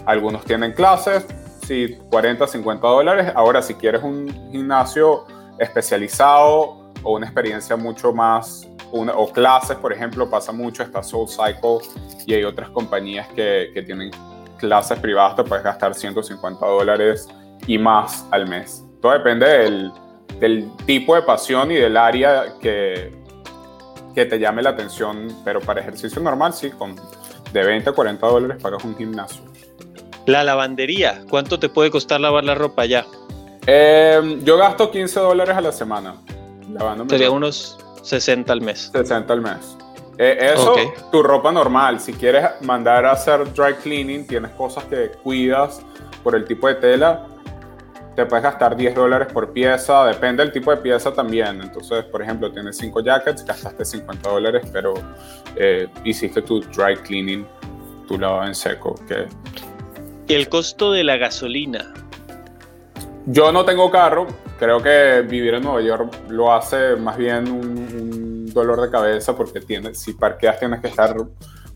[0.05, 1.25] algunos tienen clases,
[1.67, 3.31] sí, 40, 50 dólares.
[3.35, 5.25] Ahora, si quieres un gimnasio
[5.59, 11.79] especializado o una experiencia mucho más o clases, por ejemplo, pasa mucho, está Soul Cycle
[12.25, 14.11] y hay otras compañías que, que tienen
[14.57, 17.27] clases privadas, te puedes gastar 150 dólares
[17.67, 18.83] y más al mes.
[19.01, 19.91] Todo depende del,
[20.39, 23.11] del, tipo de pasión y del área que,
[24.13, 26.95] que te llame la atención, pero para ejercicio normal, sí, con
[27.51, 29.41] de 20 a 40 dólares pagas un gimnasio.
[30.25, 33.05] La lavandería, ¿cuánto te puede costar lavar la ropa ya?
[33.65, 36.15] Eh, yo gasto 15 dólares a la semana.
[36.73, 38.91] Lavándome Sería unos 60 al mes.
[38.93, 39.77] 60 al mes.
[40.17, 40.75] Eh, eso,
[41.11, 41.99] tu ropa normal.
[41.99, 45.81] Si quieres mandar a hacer dry cleaning, tienes cosas que cuidas
[46.23, 47.25] por el tipo de tela,
[48.15, 51.61] te puedes gastar 10 dólares por pieza, depende del tipo de pieza también.
[51.61, 54.93] Entonces, por ejemplo, tienes 5 jackets, gastaste 50 dólares, pero
[55.55, 57.47] eh, hiciste tu dry cleaning,
[58.07, 58.95] tu lavado en seco.
[59.07, 59.27] Que...
[60.27, 61.93] ¿Y el costo de la gasolina?
[63.25, 64.27] Yo no tengo carro,
[64.61, 69.59] creo que vivir en Nueva York lo hace más bien un, dolor de cabeza porque
[69.59, 71.15] tienes, si parqueas tienes que estar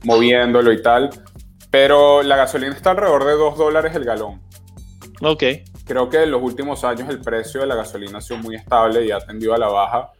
[0.04, 1.10] moviéndolo y tal.
[1.71, 4.39] Pero la gasolina está alrededor de 2 dólares el galón.
[5.21, 5.43] Ok.
[5.86, 9.04] Creo que en los últimos años el precio de la gasolina ha sido muy estable
[9.04, 10.12] y ha tendido a la baja.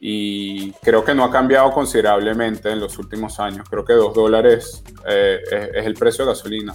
[0.00, 3.68] Y creo que no ha cambiado considerablemente en los últimos años.
[3.68, 5.40] Creo que 2 dólares eh,
[5.74, 6.74] es el precio de gasolina.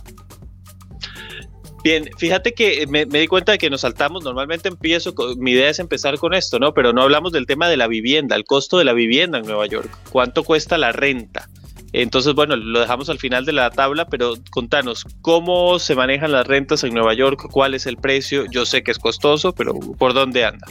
[1.84, 5.80] Bien, fíjate que me, di cuenta de que nos saltamos, normalmente empiezo, mi idea es
[5.80, 6.74] empezar con esto, ¿no?
[6.74, 9.66] Pero no hablamos del tema de la vivienda, el costo de la vivienda en Nueva
[9.68, 11.50] York, cuánto cuesta la renta.
[11.92, 16.48] Entonces, bueno, lo dejamos al final de la tabla, pero contanos, ¿cómo se manejan las
[16.48, 17.48] rentas en Nueva York?
[17.52, 18.46] ¿Cuál es el precio?
[18.50, 20.66] Yo sé que es costoso, pero ¿por dónde anda?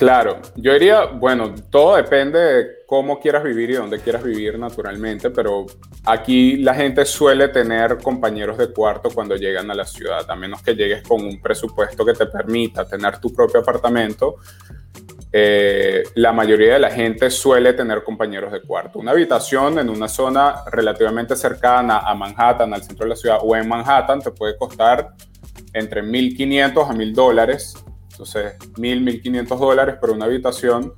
[0.00, 5.28] Claro, yo diría, bueno, todo depende de cómo quieras vivir y dónde quieras vivir naturalmente,
[5.28, 5.66] pero
[6.06, 10.62] aquí la gente suele tener compañeros de cuarto cuando llegan a la ciudad, a menos
[10.62, 14.36] que llegues con un presupuesto que te permita tener tu propio apartamento.
[15.30, 19.00] Eh, la mayoría de la gente suele tener compañeros de cuarto.
[19.00, 23.54] Una habitación en una zona relativamente cercana a Manhattan, al centro de la ciudad, o
[23.54, 25.10] en Manhattan, te puede costar
[25.74, 27.74] entre 1.500 a 1.000 dólares
[28.20, 30.92] entonces, mil, mil quinientos dólares por una habitación.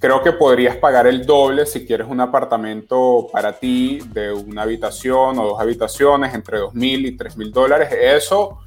[0.00, 5.38] Creo que podrías pagar el doble si quieres un apartamento para ti de una habitación
[5.38, 7.90] o dos habitaciones entre dos mil y tres mil dólares.
[7.92, 8.60] Eso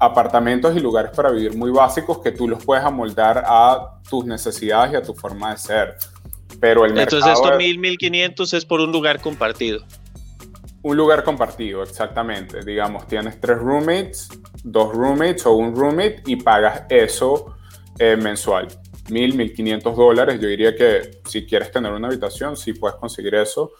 [0.00, 4.94] apartamentos y lugares para vivir muy básicos que tú los puedes amoldar a tus necesidades
[4.94, 5.96] y a tu forma de ser.
[6.60, 9.84] Pero el Entonces esto 1000, 1500 es por un lugar compartido.
[10.88, 12.64] Un lugar compartido, exactamente.
[12.64, 14.30] Digamos, tienes tres roommates,
[14.64, 17.56] dos roommates o un roommate y pagas eso
[17.98, 18.68] eh, mensual.
[19.10, 20.40] 1000, 1500 dólares.
[20.40, 23.72] Yo diría que si quieres tener una habitación, sí puedes conseguir eso.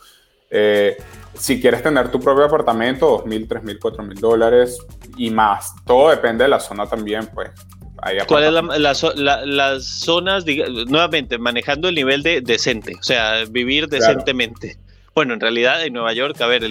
[0.51, 0.99] Eh,
[1.33, 4.79] si quieres tener tu propio apartamento, 2.000, 3.000, 4.000 dólares
[5.17, 5.73] y más.
[5.87, 7.49] Todo depende de la zona también, pues.
[8.27, 10.45] ¿Cuáles son las zonas,
[10.87, 12.97] nuevamente, manejando el nivel de decente?
[13.01, 14.77] O sea, vivir decentemente.
[15.19, 16.63] Bueno, en realidad en Nueva York, a ver,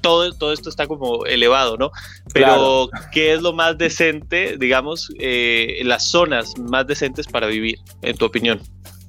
[0.00, 1.90] todo, todo esto está como elevado, ¿no?
[2.32, 8.16] Pero, ¿qué es lo más decente, digamos, eh, las zonas más decentes para vivir, en
[8.16, 8.62] tu opinión?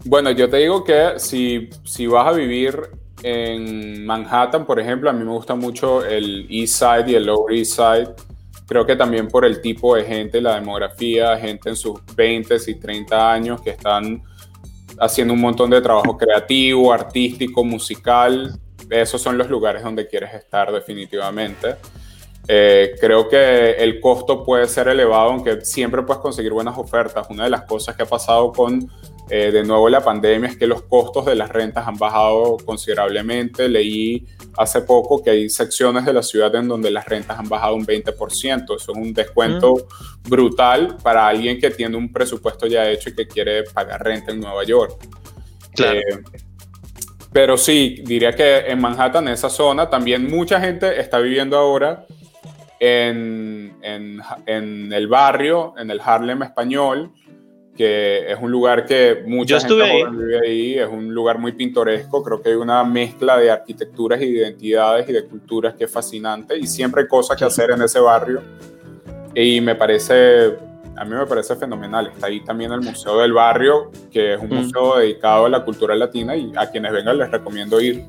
[0.03, 2.77] Bueno, yo te digo que si, si vas a vivir
[3.21, 7.55] en Manhattan, por ejemplo, a mí me gusta mucho el East Side y el Lower
[7.55, 8.09] East Side.
[8.67, 12.75] Creo que también por el tipo de gente, la demografía, gente en sus 20 y
[12.75, 14.21] 30 años que están
[14.99, 18.59] haciendo un montón de trabajo creativo, artístico, musical.
[19.01, 21.75] Esos son los lugares donde quieres estar definitivamente.
[22.47, 27.27] Eh, creo que el costo puede ser elevado, aunque siempre puedes conseguir buenas ofertas.
[27.29, 28.89] Una de las cosas que ha pasado con
[29.29, 33.69] eh, de nuevo la pandemia es que los costos de las rentas han bajado considerablemente.
[33.69, 34.27] Leí
[34.57, 37.85] hace poco que hay secciones de la ciudad en donde las rentas han bajado un
[37.85, 38.63] 20%.
[38.63, 40.29] Eso es un descuento mm.
[40.29, 44.41] brutal para alguien que tiene un presupuesto ya hecho y que quiere pagar renta en
[44.41, 44.97] Nueva York.
[45.79, 46.01] Eh,
[47.33, 52.05] pero sí, diría que en Manhattan, en esa zona, también mucha gente está viviendo ahora
[52.79, 57.11] en, en, en el barrio, en el Harlem español
[57.75, 62.41] que es un lugar que mucha gente vive ahí, es un lugar muy pintoresco, creo
[62.41, 66.57] que hay una mezcla de arquitecturas y de identidades y de culturas que es fascinante
[66.57, 68.41] y siempre hay cosas que hacer en ese barrio.
[69.33, 70.55] Y me parece,
[70.95, 72.07] a mí me parece fenomenal.
[72.07, 74.53] Está ahí también el Museo del Barrio, que es un mm.
[74.53, 78.05] museo dedicado a la cultura latina y a quienes vengan les recomiendo ir.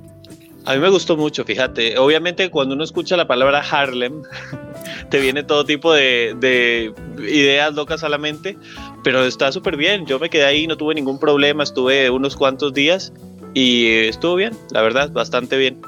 [0.66, 1.98] A mí me gustó mucho, fíjate.
[1.98, 4.22] Obviamente cuando uno escucha la palabra Harlem,
[5.10, 8.56] te viene todo tipo de, de ideas locas a la mente,
[9.02, 10.06] pero está súper bien.
[10.06, 13.12] Yo me quedé ahí, no tuve ningún problema, estuve unos cuantos días
[13.54, 15.80] y estuvo bien, la verdad, bastante bien.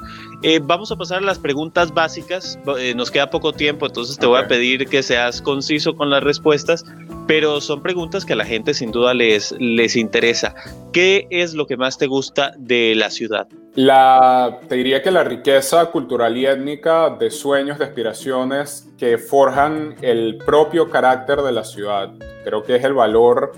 [0.43, 2.59] Eh, vamos a pasar a las preguntas básicas.
[2.79, 6.23] Eh, nos queda poco tiempo, entonces te voy a pedir que seas conciso con las
[6.23, 6.85] respuestas,
[7.27, 10.53] pero son preguntas que a la gente sin duda les, les interesa.
[10.93, 13.47] ¿Qué es lo que más te gusta de la ciudad?
[13.73, 19.95] La, te diría que la riqueza cultural y étnica de sueños, de aspiraciones que forjan
[20.01, 22.11] el propio carácter de la ciudad.
[22.43, 23.53] Creo que es el valor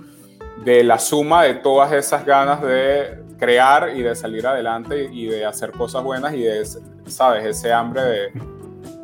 [0.64, 5.46] de la suma de todas esas ganas de crear y de salir adelante y de
[5.46, 6.66] hacer cosas buenas y de,
[7.08, 7.46] ¿sabes?
[7.46, 8.32] Ese hambre de,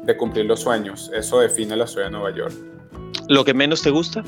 [0.04, 1.10] de cumplir los sueños.
[1.14, 2.54] Eso define la ciudad de Nueva York.
[3.28, 4.24] ¿Lo que menos te gusta?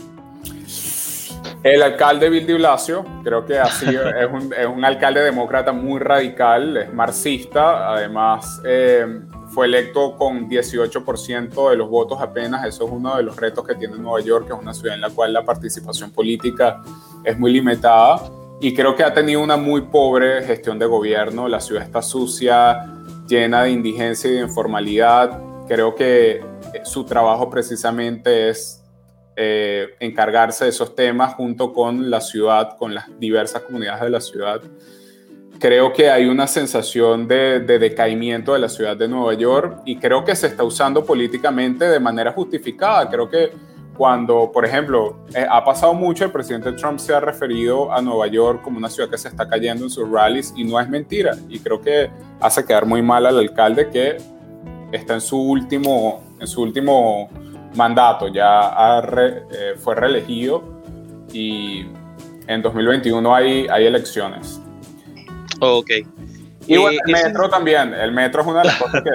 [1.63, 5.99] El alcalde Bill de Blasio, creo que así es, un, es un alcalde demócrata muy
[5.99, 9.05] radical, es marxista, además eh,
[9.57, 13.73] fue electo con 18% de los votos apenas, eso es uno de los retos que
[13.73, 16.83] tiene Nueva York, que es una ciudad en la cual la participación política
[17.23, 18.21] es muy limitada
[18.61, 21.47] y creo que ha tenido una muy pobre gestión de gobierno.
[21.47, 22.85] La ciudad está sucia,
[23.27, 25.41] llena de indigencia y de informalidad.
[25.67, 26.39] Creo que
[26.83, 28.83] su trabajo precisamente es
[29.35, 34.21] eh, encargarse de esos temas junto con la ciudad, con las diversas comunidades de la
[34.21, 34.61] ciudad.
[35.59, 39.97] Creo que hay una sensación de, de decaimiento de la ciudad de Nueva York y
[39.97, 43.09] creo que se está usando políticamente de manera justificada.
[43.09, 43.51] Creo que
[43.97, 48.27] cuando, por ejemplo, eh, ha pasado mucho, el presidente Trump se ha referido a Nueva
[48.27, 51.35] York como una ciudad que se está cayendo en sus rallies y no es mentira.
[51.49, 54.17] Y creo que hace quedar muy mal al alcalde que
[54.91, 57.29] está en su último, en su último
[57.75, 60.63] mandato, ya eh, fue reelegido
[61.33, 61.87] y
[62.45, 64.61] en 2021 hay, hay elecciones.
[65.59, 65.91] Ok.
[66.67, 69.09] Y bueno, el metro también, el metro es una de las cosas que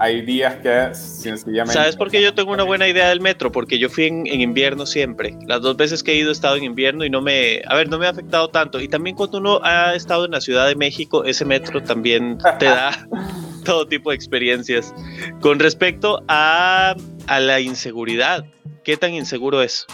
[0.00, 1.74] hay días que sencillamente...
[1.74, 3.52] ¿Sabes por qué yo tengo una buena idea del metro?
[3.52, 5.36] Porque yo fui en, invierno siempre.
[5.46, 7.60] Las dos veces que he ido he estado en invierno y no me...
[7.66, 8.80] A ver, no me ha afectado tanto.
[8.80, 12.64] Y también cuando uno ha estado en la Ciudad de México, ese metro también te
[12.64, 13.06] da
[13.66, 14.94] todo tipo de experiencias.
[15.42, 18.46] Con respecto a, a la inseguridad,
[18.84, 19.86] ¿qué tan inseguro es?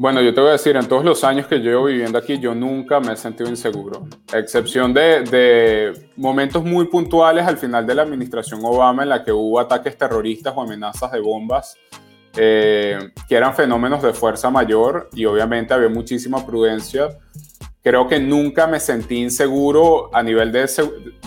[0.00, 2.54] Bueno, yo te voy a decir, en todos los años que llevo viviendo aquí, yo
[2.54, 8.00] nunca me he sentido inseguro, a excepción de, momentos muy puntuales al final de la
[8.04, 11.76] administración Obama en la que hubo ataques terroristas o amenazas de bombas,
[12.34, 17.18] eh, que eran fenómenos de fuerza mayor y obviamente había muchísima prudencia.
[17.82, 20.66] Creo que nunca me sentí inseguro a nivel de,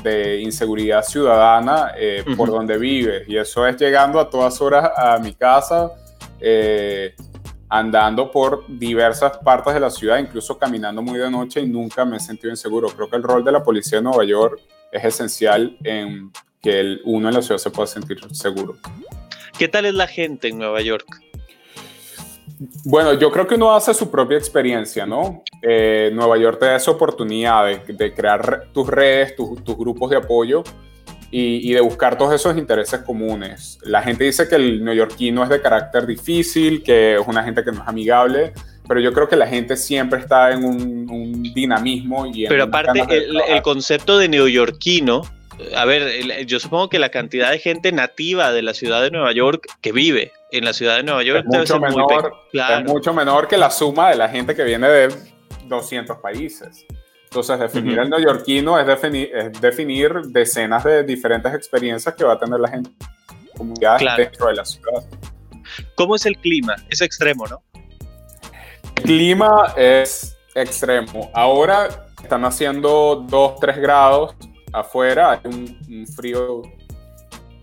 [0.01, 5.19] de inseguridad ciudadana eh, por donde vives y eso es llegando a todas horas a
[5.19, 5.91] mi casa
[6.39, 7.13] eh,
[7.73, 12.17] andando por diversas partes de la ciudad, incluso caminando muy de noche y nunca me
[12.17, 12.87] he sentido inseguro.
[12.89, 14.61] Creo que el rol de la policía de Nueva York
[14.91, 18.75] es esencial en que el uno en la ciudad se pueda sentir seguro.
[19.57, 21.07] ¿Qué tal es la gente en Nueva York?
[22.85, 25.43] Bueno, yo creo que uno hace su propia experiencia, ¿no?
[25.59, 30.63] Eh, Nueva York te da esa oportunidad de, crear tus redes, tus grupos de apoyo
[31.35, 33.79] y, de buscar todos esos intereses comunes.
[33.81, 37.71] La gente dice que el neoyorquino es de carácter difícil, que es una gente que
[37.71, 38.53] no es amigable,
[38.87, 42.27] pero yo creo que la gente siempre está en un, dinamismo.
[42.27, 45.23] Y pero aparte, el, el, concepto de neoyorquino
[45.75, 49.31] a ver, yo supongo que la cantidad de gente nativa de la ciudad de Nueva
[49.31, 53.47] York que vive en la ciudad de Nueva York es mucho, menor, es mucho menor
[53.47, 55.15] que la suma de la gente que viene de
[55.67, 56.85] 200 países.
[57.33, 62.37] Entonces, definir el neoyorquino es definir, es definir decenas de diferentes experiencias que va a
[62.37, 62.91] tener la gente
[63.57, 65.03] comunidad dentro de la ciudad.
[65.95, 66.75] ¿Cómo es el clima?
[66.91, 67.63] Es extremo, ¿no?
[68.97, 71.31] El clima es extremo.
[71.33, 74.35] Ahora están haciendo 2, 3 grados
[74.71, 76.61] afuera, hay un, frío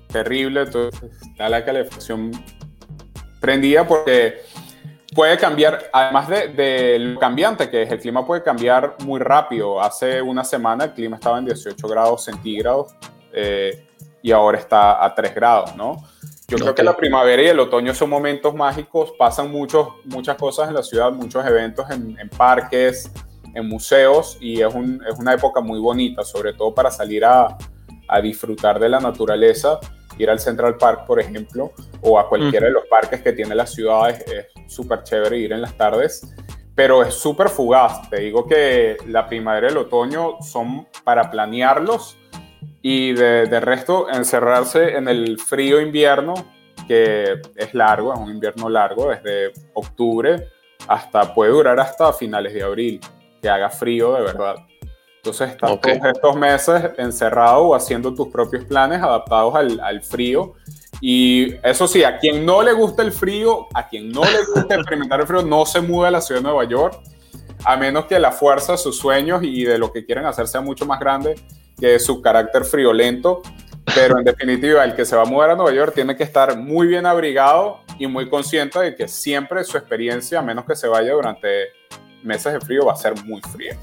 [0.09, 2.33] terrible, entonces está la calefacción
[3.41, 4.43] prendida porque
[5.15, 9.81] puede cambiar, además de, lo cambiante que es, el clima puede cambiar muy rápido.
[9.81, 12.95] Hace una semana el clima estaba en 18 grados centígrados
[13.33, 13.87] eh,
[14.23, 15.97] y ahora está a 3 grados, ¿no?
[16.49, 20.69] Yo creo que la primavera y el otoño son momentos mágicos, pasan muchos, muchas cosas
[20.69, 23.13] en la ciudad, muchos eventos en, en parques,
[23.55, 27.57] en museos y es, es, una época muy bonita, sobre todo para salir a,
[28.09, 29.79] a, disfrutar de la naturaleza,
[30.23, 33.67] ir al Central Park, por ejemplo, o a cualquiera de los parques que tiene la
[33.67, 36.35] ciudad, es súper chévere ir en las tardes,
[36.75, 38.09] pero es súper fugaz.
[38.09, 42.17] Te digo que la primavera y el otoño son para planearlos
[42.83, 46.35] y de, de resto encerrarse en el frío invierno,
[46.87, 50.49] que es largo, es un invierno largo, desde octubre
[50.89, 53.01] hasta puede durar hasta finales de abril
[53.41, 54.57] que haga frío de verdad.
[55.23, 60.55] Entonces estás todos estos meses encerrado o haciendo tus propios planes adaptados al, al, frío.
[61.03, 64.75] Y eso sí, a quien no le gusta el frío, a quien no le gusta
[64.77, 67.03] experimentar el frío, no se mueve a la ciudad de Nueva York,
[67.67, 70.63] a menos que la fuerza de sus sueños y de lo que quieren hacer sea
[70.63, 71.39] mucho más grande
[71.79, 73.43] que su carácter friolento.
[73.95, 76.57] Pero en definitiva, el que se va a mudar a Nueva York tiene que estar
[76.57, 80.89] muy bien abrigado y muy consciente de que siempre su experiencia, a menos que se
[80.89, 81.67] vaya durante
[82.23, 83.75] meses de frío va a ser muy frío.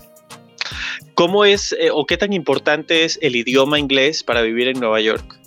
[1.17, 5.01] ¿Cómo es eh, o qué tan importante es el idioma inglés para vivir en Nueva
[5.01, 5.39] York?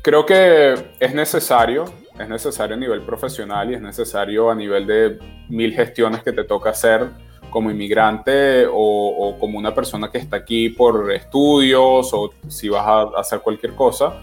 [0.00, 5.18] Creo que es necesario, es necesario a nivel profesional y es necesario a nivel de
[5.48, 7.08] mil gestiones que te toca hacer
[7.50, 12.86] como inmigrante o, o como una persona que está aquí por estudios o si vas
[12.86, 14.22] a hacer cualquier cosa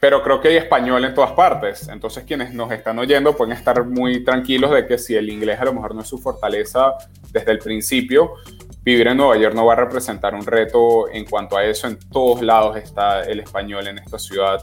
[0.00, 1.88] pero creo que hay español en todas partes.
[1.88, 5.64] Entonces quienes nos están oyendo pueden estar muy tranquilos de que si el inglés a
[5.64, 6.94] lo mejor no es su fortaleza
[7.32, 8.34] desde el principio,
[8.82, 11.86] vivir en Nueva York no va a representar un reto en cuanto a eso.
[11.86, 14.60] En todos lados está el español en esta ciudad.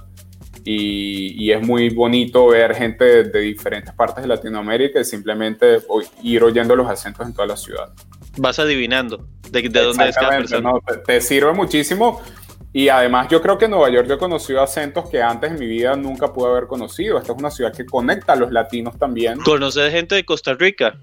[0.68, 5.78] Y, es muy bonito ver gente de, diferentes partes de Latinoamérica y simplemente
[6.24, 7.94] ir oyendo los acentos en toda la ciudad.
[8.38, 10.72] Vas adivinando de, dónde es cada persona.
[11.06, 12.20] te sirve muchísimo
[12.76, 15.60] y además yo creo que en Nueva York yo he conocido acentos que antes en
[15.60, 17.18] mi vida nunca pude haber conocido.
[17.18, 19.40] Esta es una ciudad que conecta a los latinos también.
[19.40, 21.00] ¿Conoces gente de Costa Rica?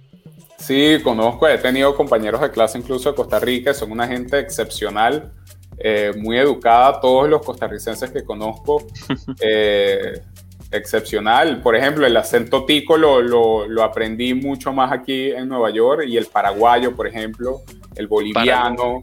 [0.62, 5.32] Sí, conozco, he tenido compañeros de clase incluso de Costa Rica, son una gente excepcional,
[5.76, 8.86] eh, muy educada, todos los costarricenses que conozco,
[9.40, 10.22] eh,
[10.70, 11.60] excepcional.
[11.60, 16.04] Por ejemplo, el acento tico lo, lo, lo, aprendí mucho más aquí en Nueva York
[16.06, 17.62] y el paraguayo, por ejemplo,
[17.96, 19.00] el boliviano.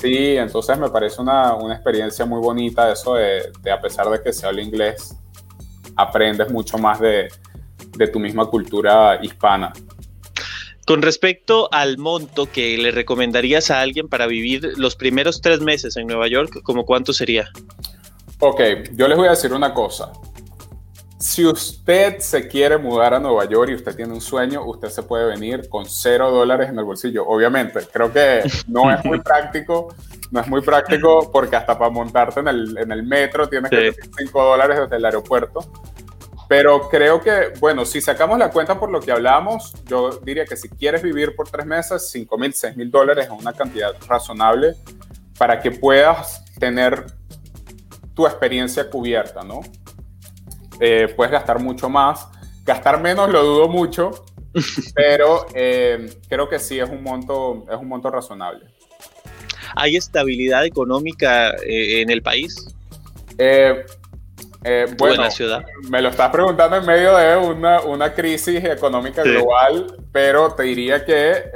[0.00, 4.20] Sí, entonces me parece una, una, experiencia muy bonita eso de, de, a pesar de
[4.20, 5.16] que se habla inglés,
[5.94, 7.28] aprendes mucho más de,
[7.96, 9.72] de tu misma cultura hispana.
[10.88, 15.98] Con respecto al monto que le recomendarías a alguien para vivir los primeros tres meses
[15.98, 17.50] en Nueva York, ¿cómo cuánto sería?
[18.38, 18.62] Ok,
[18.94, 20.10] yo les voy a decir una cosa.
[21.18, 25.02] Si usted se quiere mudar a Nueva York y usted tiene un sueño, usted se
[25.02, 27.26] puede venir con cero dólares en el bolsillo.
[27.26, 29.94] Obviamente, creo que no es muy práctico,
[30.30, 33.76] no es muy práctico porque hasta para montarte en el, en el metro tienes que
[33.76, 35.60] tener cinco dólares desde el aeropuerto.
[36.48, 40.56] Pero creo que, bueno, si sacamos la cuenta por lo que hablamos, yo diría que
[40.56, 44.74] si quieres vivir por tres meses, cinco mil, seis mil dólares es una cantidad razonable
[45.36, 47.04] para que puedas tener
[48.14, 49.60] tu experiencia cubierta, ¿no?
[50.80, 52.26] Eh, puedes gastar mucho más.
[52.64, 54.24] Gastar menos lo dudo mucho,
[54.94, 58.66] pero eh, creo que sí es un monto, es un monto razonable.
[59.76, 62.74] ¿Hay estabilidad económica eh, en el país?
[64.64, 65.64] Eh, bueno, ciudad.
[65.88, 71.04] me lo estás preguntando en medio de una, una crisis económica global, pero te diría
[71.04, 71.50] que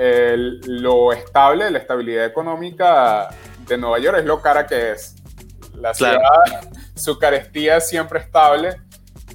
[0.66, 3.28] lo estable, la estabilidad económica
[3.66, 5.16] de Nueva York es lo cara que es.
[5.74, 6.20] La ciudad,
[6.94, 8.76] su carestía es siempre estable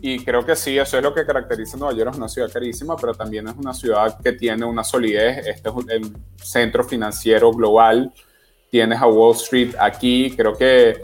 [0.01, 2.51] y creo que sí, eso es lo que caracteriza a Nueva York, es una ciudad
[2.51, 7.51] carísima, pero también es una ciudad que tiene una solidez, este es el centro financiero
[7.51, 8.13] global,
[8.70, 11.03] tienes a Wall Street aquí, creo que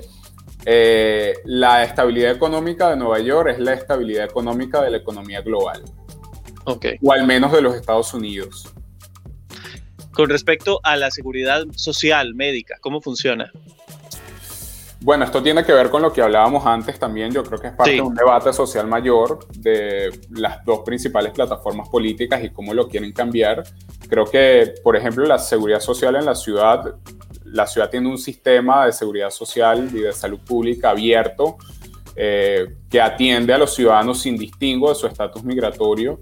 [0.66, 5.84] eh, la estabilidad económica de Nueva York es la estabilidad económica de la economía global.
[6.66, 6.97] Okay.
[7.01, 8.74] O al menos de los Estados Unidos.
[10.14, 13.51] Con respecto a la seguridad social, médica, ¿cómo funciona?
[15.03, 17.30] Bueno, esto tiene que ver con lo que hablábamos antes también.
[17.32, 21.89] Yo creo que es parte de un debate social mayor de las dos principales plataformas
[21.89, 23.64] políticas y cómo lo quieren cambiar.
[24.07, 26.95] Creo que, por ejemplo, la seguridad social en la ciudad
[27.54, 31.58] la ciudad tiene un sistema de seguridad social y de salud pública abierto
[32.16, 36.20] eh, que atiende a los ciudadanos sin distingo de su estatus migratorio.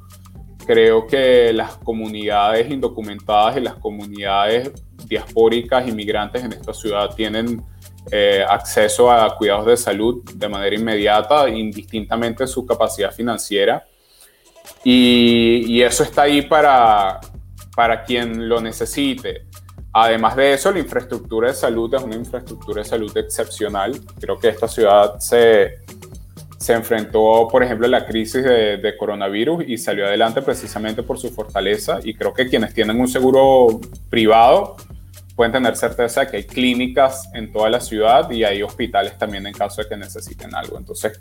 [0.65, 4.71] Creo que las comunidades indocumentadas y las comunidades
[5.07, 7.63] diaspóricas inmigrantes en esta ciudad tienen
[8.11, 13.85] eh, acceso a cuidados de salud de manera inmediata, indistintamente de su capacidad financiera.
[14.83, 17.19] Y, y, eso está ahí para,
[17.75, 19.45] para quien lo necesite.
[19.93, 23.99] Además de eso, la infraestructura de salud es una infraestructura de salud excepcional.
[24.19, 25.79] Creo que esta ciudad se,
[26.57, 31.29] se enfrentó, por ejemplo, a la crisis de, coronavirus y salió adelante precisamente por su
[31.29, 31.99] fortaleza.
[32.03, 34.77] Y creo que quienes tienen un seguro privado
[35.35, 39.45] pueden tener certeza de que hay clínicas en toda la ciudad y hay hospitales también
[39.47, 40.77] en caso de que necesiten algo.
[40.77, 41.19] Entonces,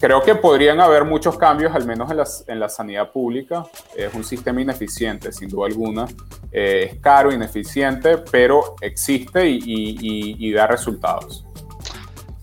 [0.00, 3.64] Creo que podrían haber muchos cambios, al menos en, la sanidad pública.
[3.96, 6.06] Es un sistema ineficiente, sin duda alguna.
[6.52, 11.44] Eh, es caro, ineficiente, pero existe y, da resultados.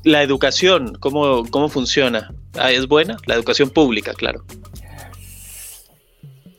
[0.03, 2.33] La educación, ¿cómo, cómo funciona?
[2.57, 3.17] Ah, ¿Es buena?
[3.25, 4.43] La educación pública, claro.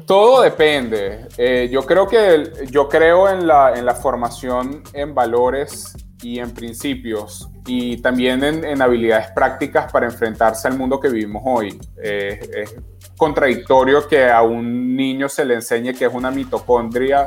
[0.07, 1.26] Todo depende.
[1.36, 6.53] Eh, yo creo que yo creo en la, en la formación en valores y en
[6.53, 11.79] principios y también en, habilidades prácticas para enfrentarse al mundo que vivimos hoy.
[12.03, 12.77] Eh, es
[13.17, 17.27] contradictorio que a un niño se le enseñe que es una mitocondria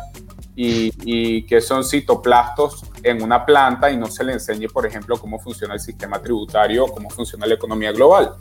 [0.55, 5.17] y, y, que son citoplastos en una planta y no se le enseñe, por ejemplo,
[5.17, 8.33] cómo funciona el sistema tributario cómo funciona la economía global.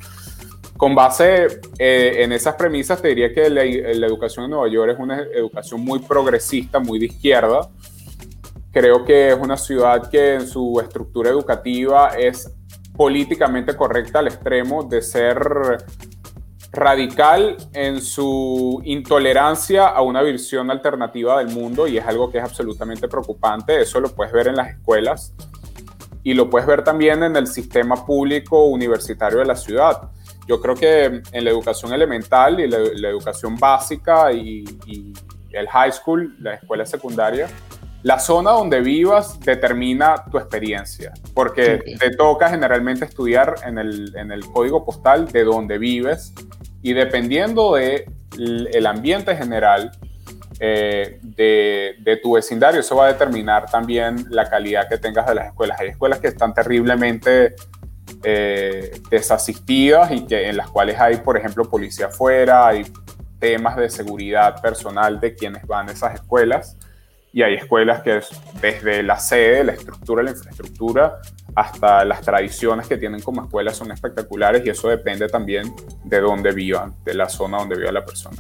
[0.76, 4.92] Con base eh, en esas premisas, te diría que la, la educación en Nueva York
[4.92, 7.68] es una educación muy progresista, muy de izquierda,
[8.78, 12.48] Creo que es una ciudad que en su estructura educativa es
[12.96, 15.84] políticamente correcta al extremo de ser
[16.70, 22.44] radical en su intolerancia a una visión alternativa del mundo y es algo que es
[22.44, 23.80] absolutamente preocupante.
[23.80, 25.34] Eso lo puedes ver en las escuelas
[26.22, 30.12] y lo puedes ver también en el sistema público universitario de la ciudad.
[30.46, 35.12] Yo creo que en la educación elemental y la, educación básica y, y
[35.50, 37.48] el high school, la escuela secundaria,
[38.03, 44.84] la zona donde vivas determina tu experiencia, porque te toca generalmente estudiar en el, código
[44.84, 46.32] postal de donde vives
[46.80, 48.07] y dependiendo del
[48.38, 49.90] el ambiente general
[50.61, 55.46] eh, de, tu vecindario, eso va a determinar también la calidad que tengas de las
[55.46, 55.80] escuelas.
[55.80, 57.57] Hay escuelas que están terriblemente
[58.22, 62.84] eh, desasistidas y que, en las cuales hay, por ejemplo, policía afuera, hay
[63.40, 66.76] temas de seguridad personal de quienes van a esas escuelas
[67.32, 68.28] y hay escuelas que es
[68.60, 71.20] desde la sede, la estructura, la infraestructura,
[71.54, 75.74] hasta las tradiciones que tienen como escuelas son espectaculares y eso depende también
[76.04, 78.36] de dónde vivan, de la zona donde viva la persona.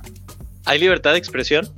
[0.64, 1.68] ¿Hay libertad de expresión?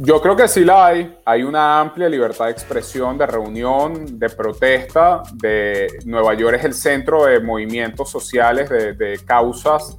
[0.00, 1.16] Yo creo que sí la hay.
[1.24, 5.22] Hay una amplia libertad de expresión, de reunión, de protesta.
[5.32, 9.96] De Nueva York es el centro de movimientos sociales, de, causas.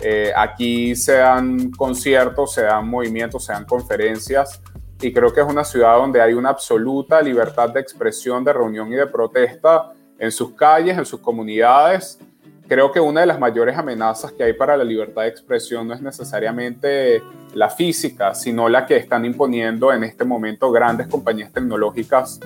[0.00, 4.60] Eh, aquí se dan conciertos, se dan movimientos, se dan conferencias
[5.00, 8.92] y creo que es una ciudad donde hay una absoluta libertad de expresión, de reunión
[8.92, 12.18] y de protesta en sus calles, en sus comunidades.
[12.66, 15.94] Creo que una de las mayores amenazas que hay para la libertad de expresión no
[15.94, 17.22] es necesariamente
[17.54, 22.40] la física, sino la que están imponiendo en este momento grandes compañías tecnológicas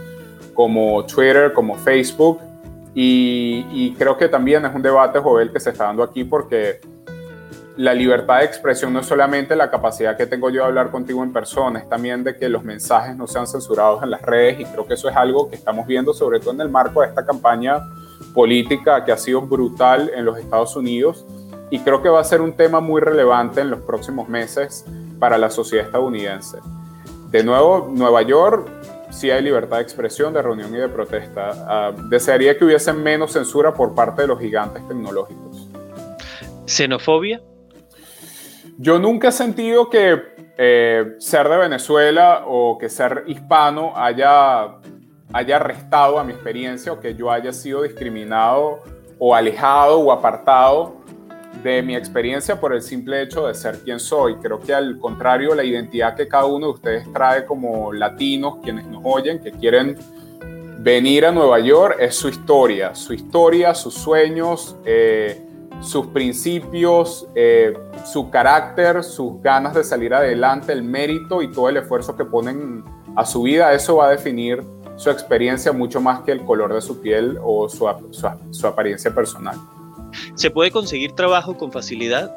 [0.54, 2.38] como Twitter, como Facebook.
[2.94, 6.80] Y, creo que también es un debate, Joel, que se está dando aquí porque
[7.76, 11.22] la libertad de expresión no es solamente la capacidad que tengo yo de hablar contigo
[11.22, 14.64] en persona, es también de que los mensajes no sean censurados en las redes y
[14.64, 17.24] creo que eso es algo que estamos viendo sobre todo en el marco de esta
[17.24, 17.80] campaña
[18.34, 21.24] política que ha sido brutal en los Estados Unidos
[21.70, 24.84] y creo que va a ser un tema muy relevante en los próximos meses
[25.18, 26.58] para la sociedad estadounidense.
[27.30, 28.68] De nuevo, Nueva York
[29.08, 31.52] sí hay libertad de expresión, de reunión y de protesta.
[31.66, 35.68] Ah, desearía que hubiese menos censura por parte de los gigantes tecnológicos.
[36.66, 37.40] ¿Xenofobia?
[38.78, 40.20] Yo nunca he sentido que
[40.58, 44.76] eh, ser de Venezuela o que ser hispano haya,
[45.32, 48.80] haya restado a mi experiencia o que yo haya sido discriminado
[49.18, 50.96] o alejado o apartado
[51.62, 54.36] de mi experiencia por el simple hecho de ser quien soy.
[54.36, 58.86] Creo que al contrario, la identidad que cada uno de ustedes trae como latinos, quienes
[58.86, 59.96] nos oyen, que quieren
[60.78, 65.41] venir a Nueva York, es su historia, su historia, sus sueños, eh,
[65.82, 67.76] sus principios, eh,
[68.06, 72.84] su carácter, sus ganas de salir adelante, el mérito y todo el esfuerzo que ponen
[73.16, 74.62] a su vida, eso va a definir
[74.96, 77.88] su experiencia mucho más que el color de su piel o su,
[78.50, 79.56] su apariencia personal.
[80.34, 82.36] ¿Se puede conseguir trabajo con facilidad?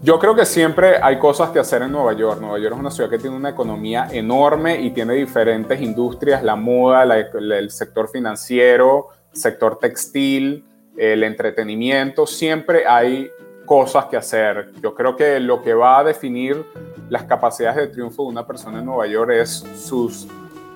[0.00, 2.40] Yo creo que siempre hay cosas que hacer en Nueva York.
[2.40, 6.54] Nueva York es una ciudad que tiene una economía enorme y tiene diferentes industrias, la
[6.54, 10.64] moda, el sector financiero, sector textil,
[10.98, 12.26] el entretenimiento.
[12.26, 13.30] Siempre hay
[13.64, 14.72] cosas que hacer.
[14.82, 16.64] Yo creo que lo que va a definir
[17.08, 20.26] las capacidades de triunfo de una persona en Nueva York es sus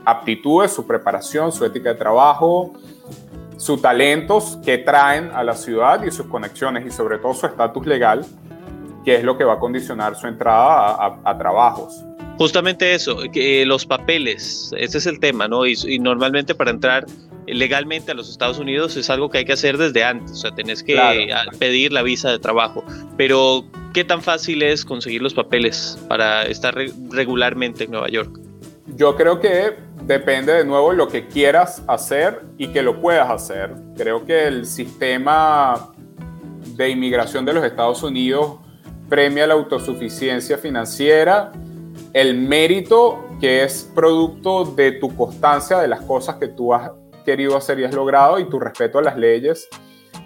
[0.04, 2.72] aptitudes, su preparación, su ética de trabajo,
[3.56, 7.86] sus talentos que traen a la ciudad y sus conexiones y sobre todo su estatus
[7.86, 8.24] legal,
[9.04, 12.04] que es lo que va a condicionar su entrada a, trabajos.
[12.38, 15.64] Justamente eso, que los papeles, ese es el tema, ¿no?
[15.66, 17.06] Y, normalmente para entrar
[17.46, 20.54] legalmente a los Estados Unidos es algo que hay que hacer desde antes, o sea,
[20.54, 20.98] tenés que
[21.58, 22.84] pedir la visa de trabajo,
[23.16, 26.74] pero ¿qué tan fácil es conseguir los papeles para estar
[27.10, 28.38] regularmente en Nueva York?
[28.96, 33.70] Yo creo que depende de nuevo lo que quieras hacer y que lo puedas hacer.
[33.96, 35.92] Creo que el sistema
[36.76, 38.56] de inmigración de los Estados Unidos
[39.08, 41.52] premia la autosuficiencia financiera,
[42.12, 46.90] el mérito que es producto de tu constancia de las cosas que tú has
[47.22, 49.68] querido hacer y has logrado y tu respeto a las leyes.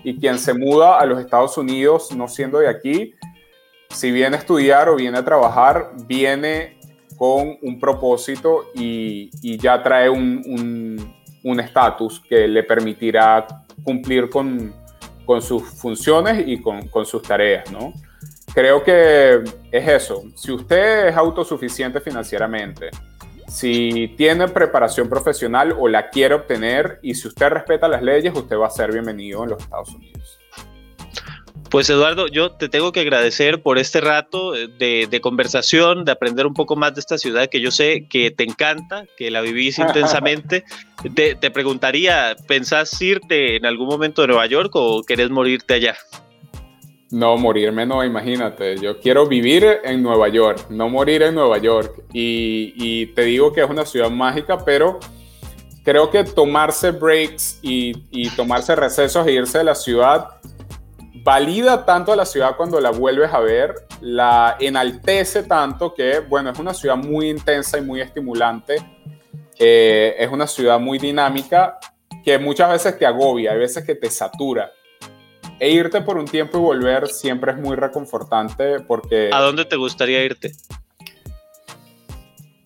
[0.03, 3.15] Y quien se muda a los Estados Unidos no siendo de aquí,
[3.91, 6.79] si viene a estudiar o viene a trabajar, viene
[7.17, 13.47] con un propósito y, ya trae un estatus que le permitirá
[13.87, 14.75] cumplir con,
[15.41, 17.93] sus funciones y con, sus tareas, ¿no?
[18.55, 20.25] Creo que es eso.
[20.35, 22.91] Si usted es autosuficiente financieramente,
[23.49, 28.57] si tiene preparación profesional o la quiere obtener y si usted respeta las leyes, usted
[28.57, 30.39] va a ser bienvenido en los Estados Unidos.
[31.71, 36.55] Pues Eduardo, yo te tengo que agradecer por este rato de, conversación, de aprender un
[36.55, 40.65] poco más de esta ciudad que yo sé que te encanta, que la vivís intensamente.
[41.15, 45.95] Te, te, preguntaría, ¿pensás irte en algún momento de Nueva York o querés morirte allá?
[47.17, 48.77] No, morirme no, imagínate.
[48.77, 52.05] Yo quiero vivir en Nueva York, no morir en Nueva York.
[52.13, 55.01] Y, te digo que es una ciudad mágica, pero
[55.83, 60.29] creo que tomarse breaks y, y tomarse recesos e irse de la ciudad
[61.25, 66.51] valida tanto a la ciudad cuando la vuelves a ver, la enaltece tanto que, bueno,
[66.51, 68.77] es una ciudad muy intensa y muy estimulante,
[69.59, 71.79] eh, es una ciudad muy dinámica
[72.23, 74.71] que muchas veces te agobia, hay veces que te satura.
[75.59, 79.31] E irte por un tiempo y volver siempre es muy reconfortante porque...
[79.33, 80.53] ¿A dónde te gustaría irte?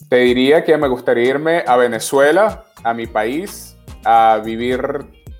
[0.08, 4.80] Te diría que me gustaría irme a Venezuela, a mi país, a vivir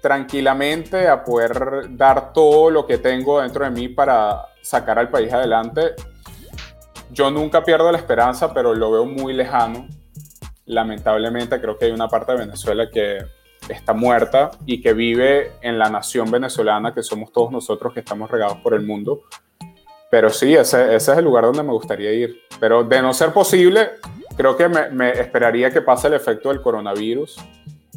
[0.01, 5.33] tranquilamente a poder dar todo lo que tengo dentro de mí para sacar al país
[5.33, 5.95] adelante.
[7.11, 9.89] Yo nunca pierdo la esperanza, pero lo veo muy lejano.
[10.67, 13.19] Lamentablemente creo que hay una parte de Venezuela que
[13.71, 18.31] está muerta y que vive en la nación venezolana, que somos todos nosotros que estamos
[18.31, 19.23] regados por el mundo.
[20.11, 22.41] Pero sí, ese, ese es el lugar donde me gustaría ir.
[22.59, 23.91] Pero de no ser posible,
[24.37, 27.37] creo que me, esperaría que pase el efecto del coronavirus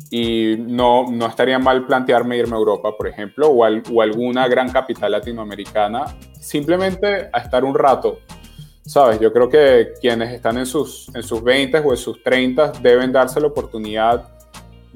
[0.09, 4.69] y no, no estaría mal plantearme irme a Europa, por ejemplo, o, o, alguna gran
[4.69, 6.05] capital latinoamericana,
[6.39, 8.19] simplemente a estar un rato,
[8.85, 9.19] ¿sabes?
[9.19, 13.11] Yo creo que quienes están en sus, en sus 20 o en sus 30 deben
[13.11, 14.32] darse la oportunidad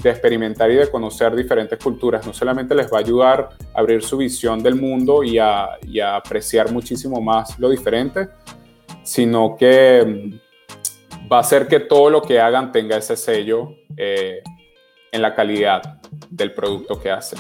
[0.08, 2.26] de experimentar y de conocer diferentes culturas.
[2.26, 6.00] No solamente les va a ayudar a abrir su visión del mundo y a, y
[6.00, 8.30] a apreciar muchísimo más lo diferente,
[9.04, 13.74] sino que mm, va a hacer que todo lo que hagan tenga ese sello.
[13.96, 14.42] Eh,
[15.12, 16.00] en la calidad
[16.30, 17.40] del producto que hacen.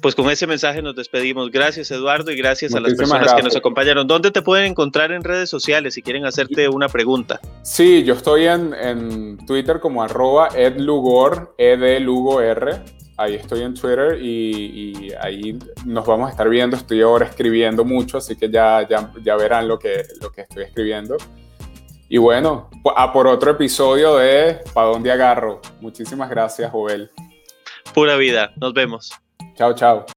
[0.00, 1.50] Pues con ese mensaje nos despedimos.
[1.50, 4.06] Gracias Eduardo y gracias a las personas que nos acompañaron.
[4.06, 7.40] ¿Dónde te pueden encontrar en redes sociales si quieren hacerte una pregunta?
[7.62, 12.82] Sí, yo estoy en, Twitter como arroba edlugor, edlugor.
[13.16, 16.76] Ahí estoy en Twitter y, ahí nos vamos a estar viendo.
[16.76, 20.64] Estoy ahora escribiendo mucho, así que ya, ya, ya verán lo que, lo que estoy
[20.64, 21.16] escribiendo.
[22.08, 25.60] Y bueno, a por otro episodio de ¿Pa dónde agarro?
[25.80, 27.10] Muchísimas gracias, Joel.
[27.92, 28.52] Pura vida.
[28.56, 29.12] Nos vemos.
[29.58, 30.06] Tchau, tchau.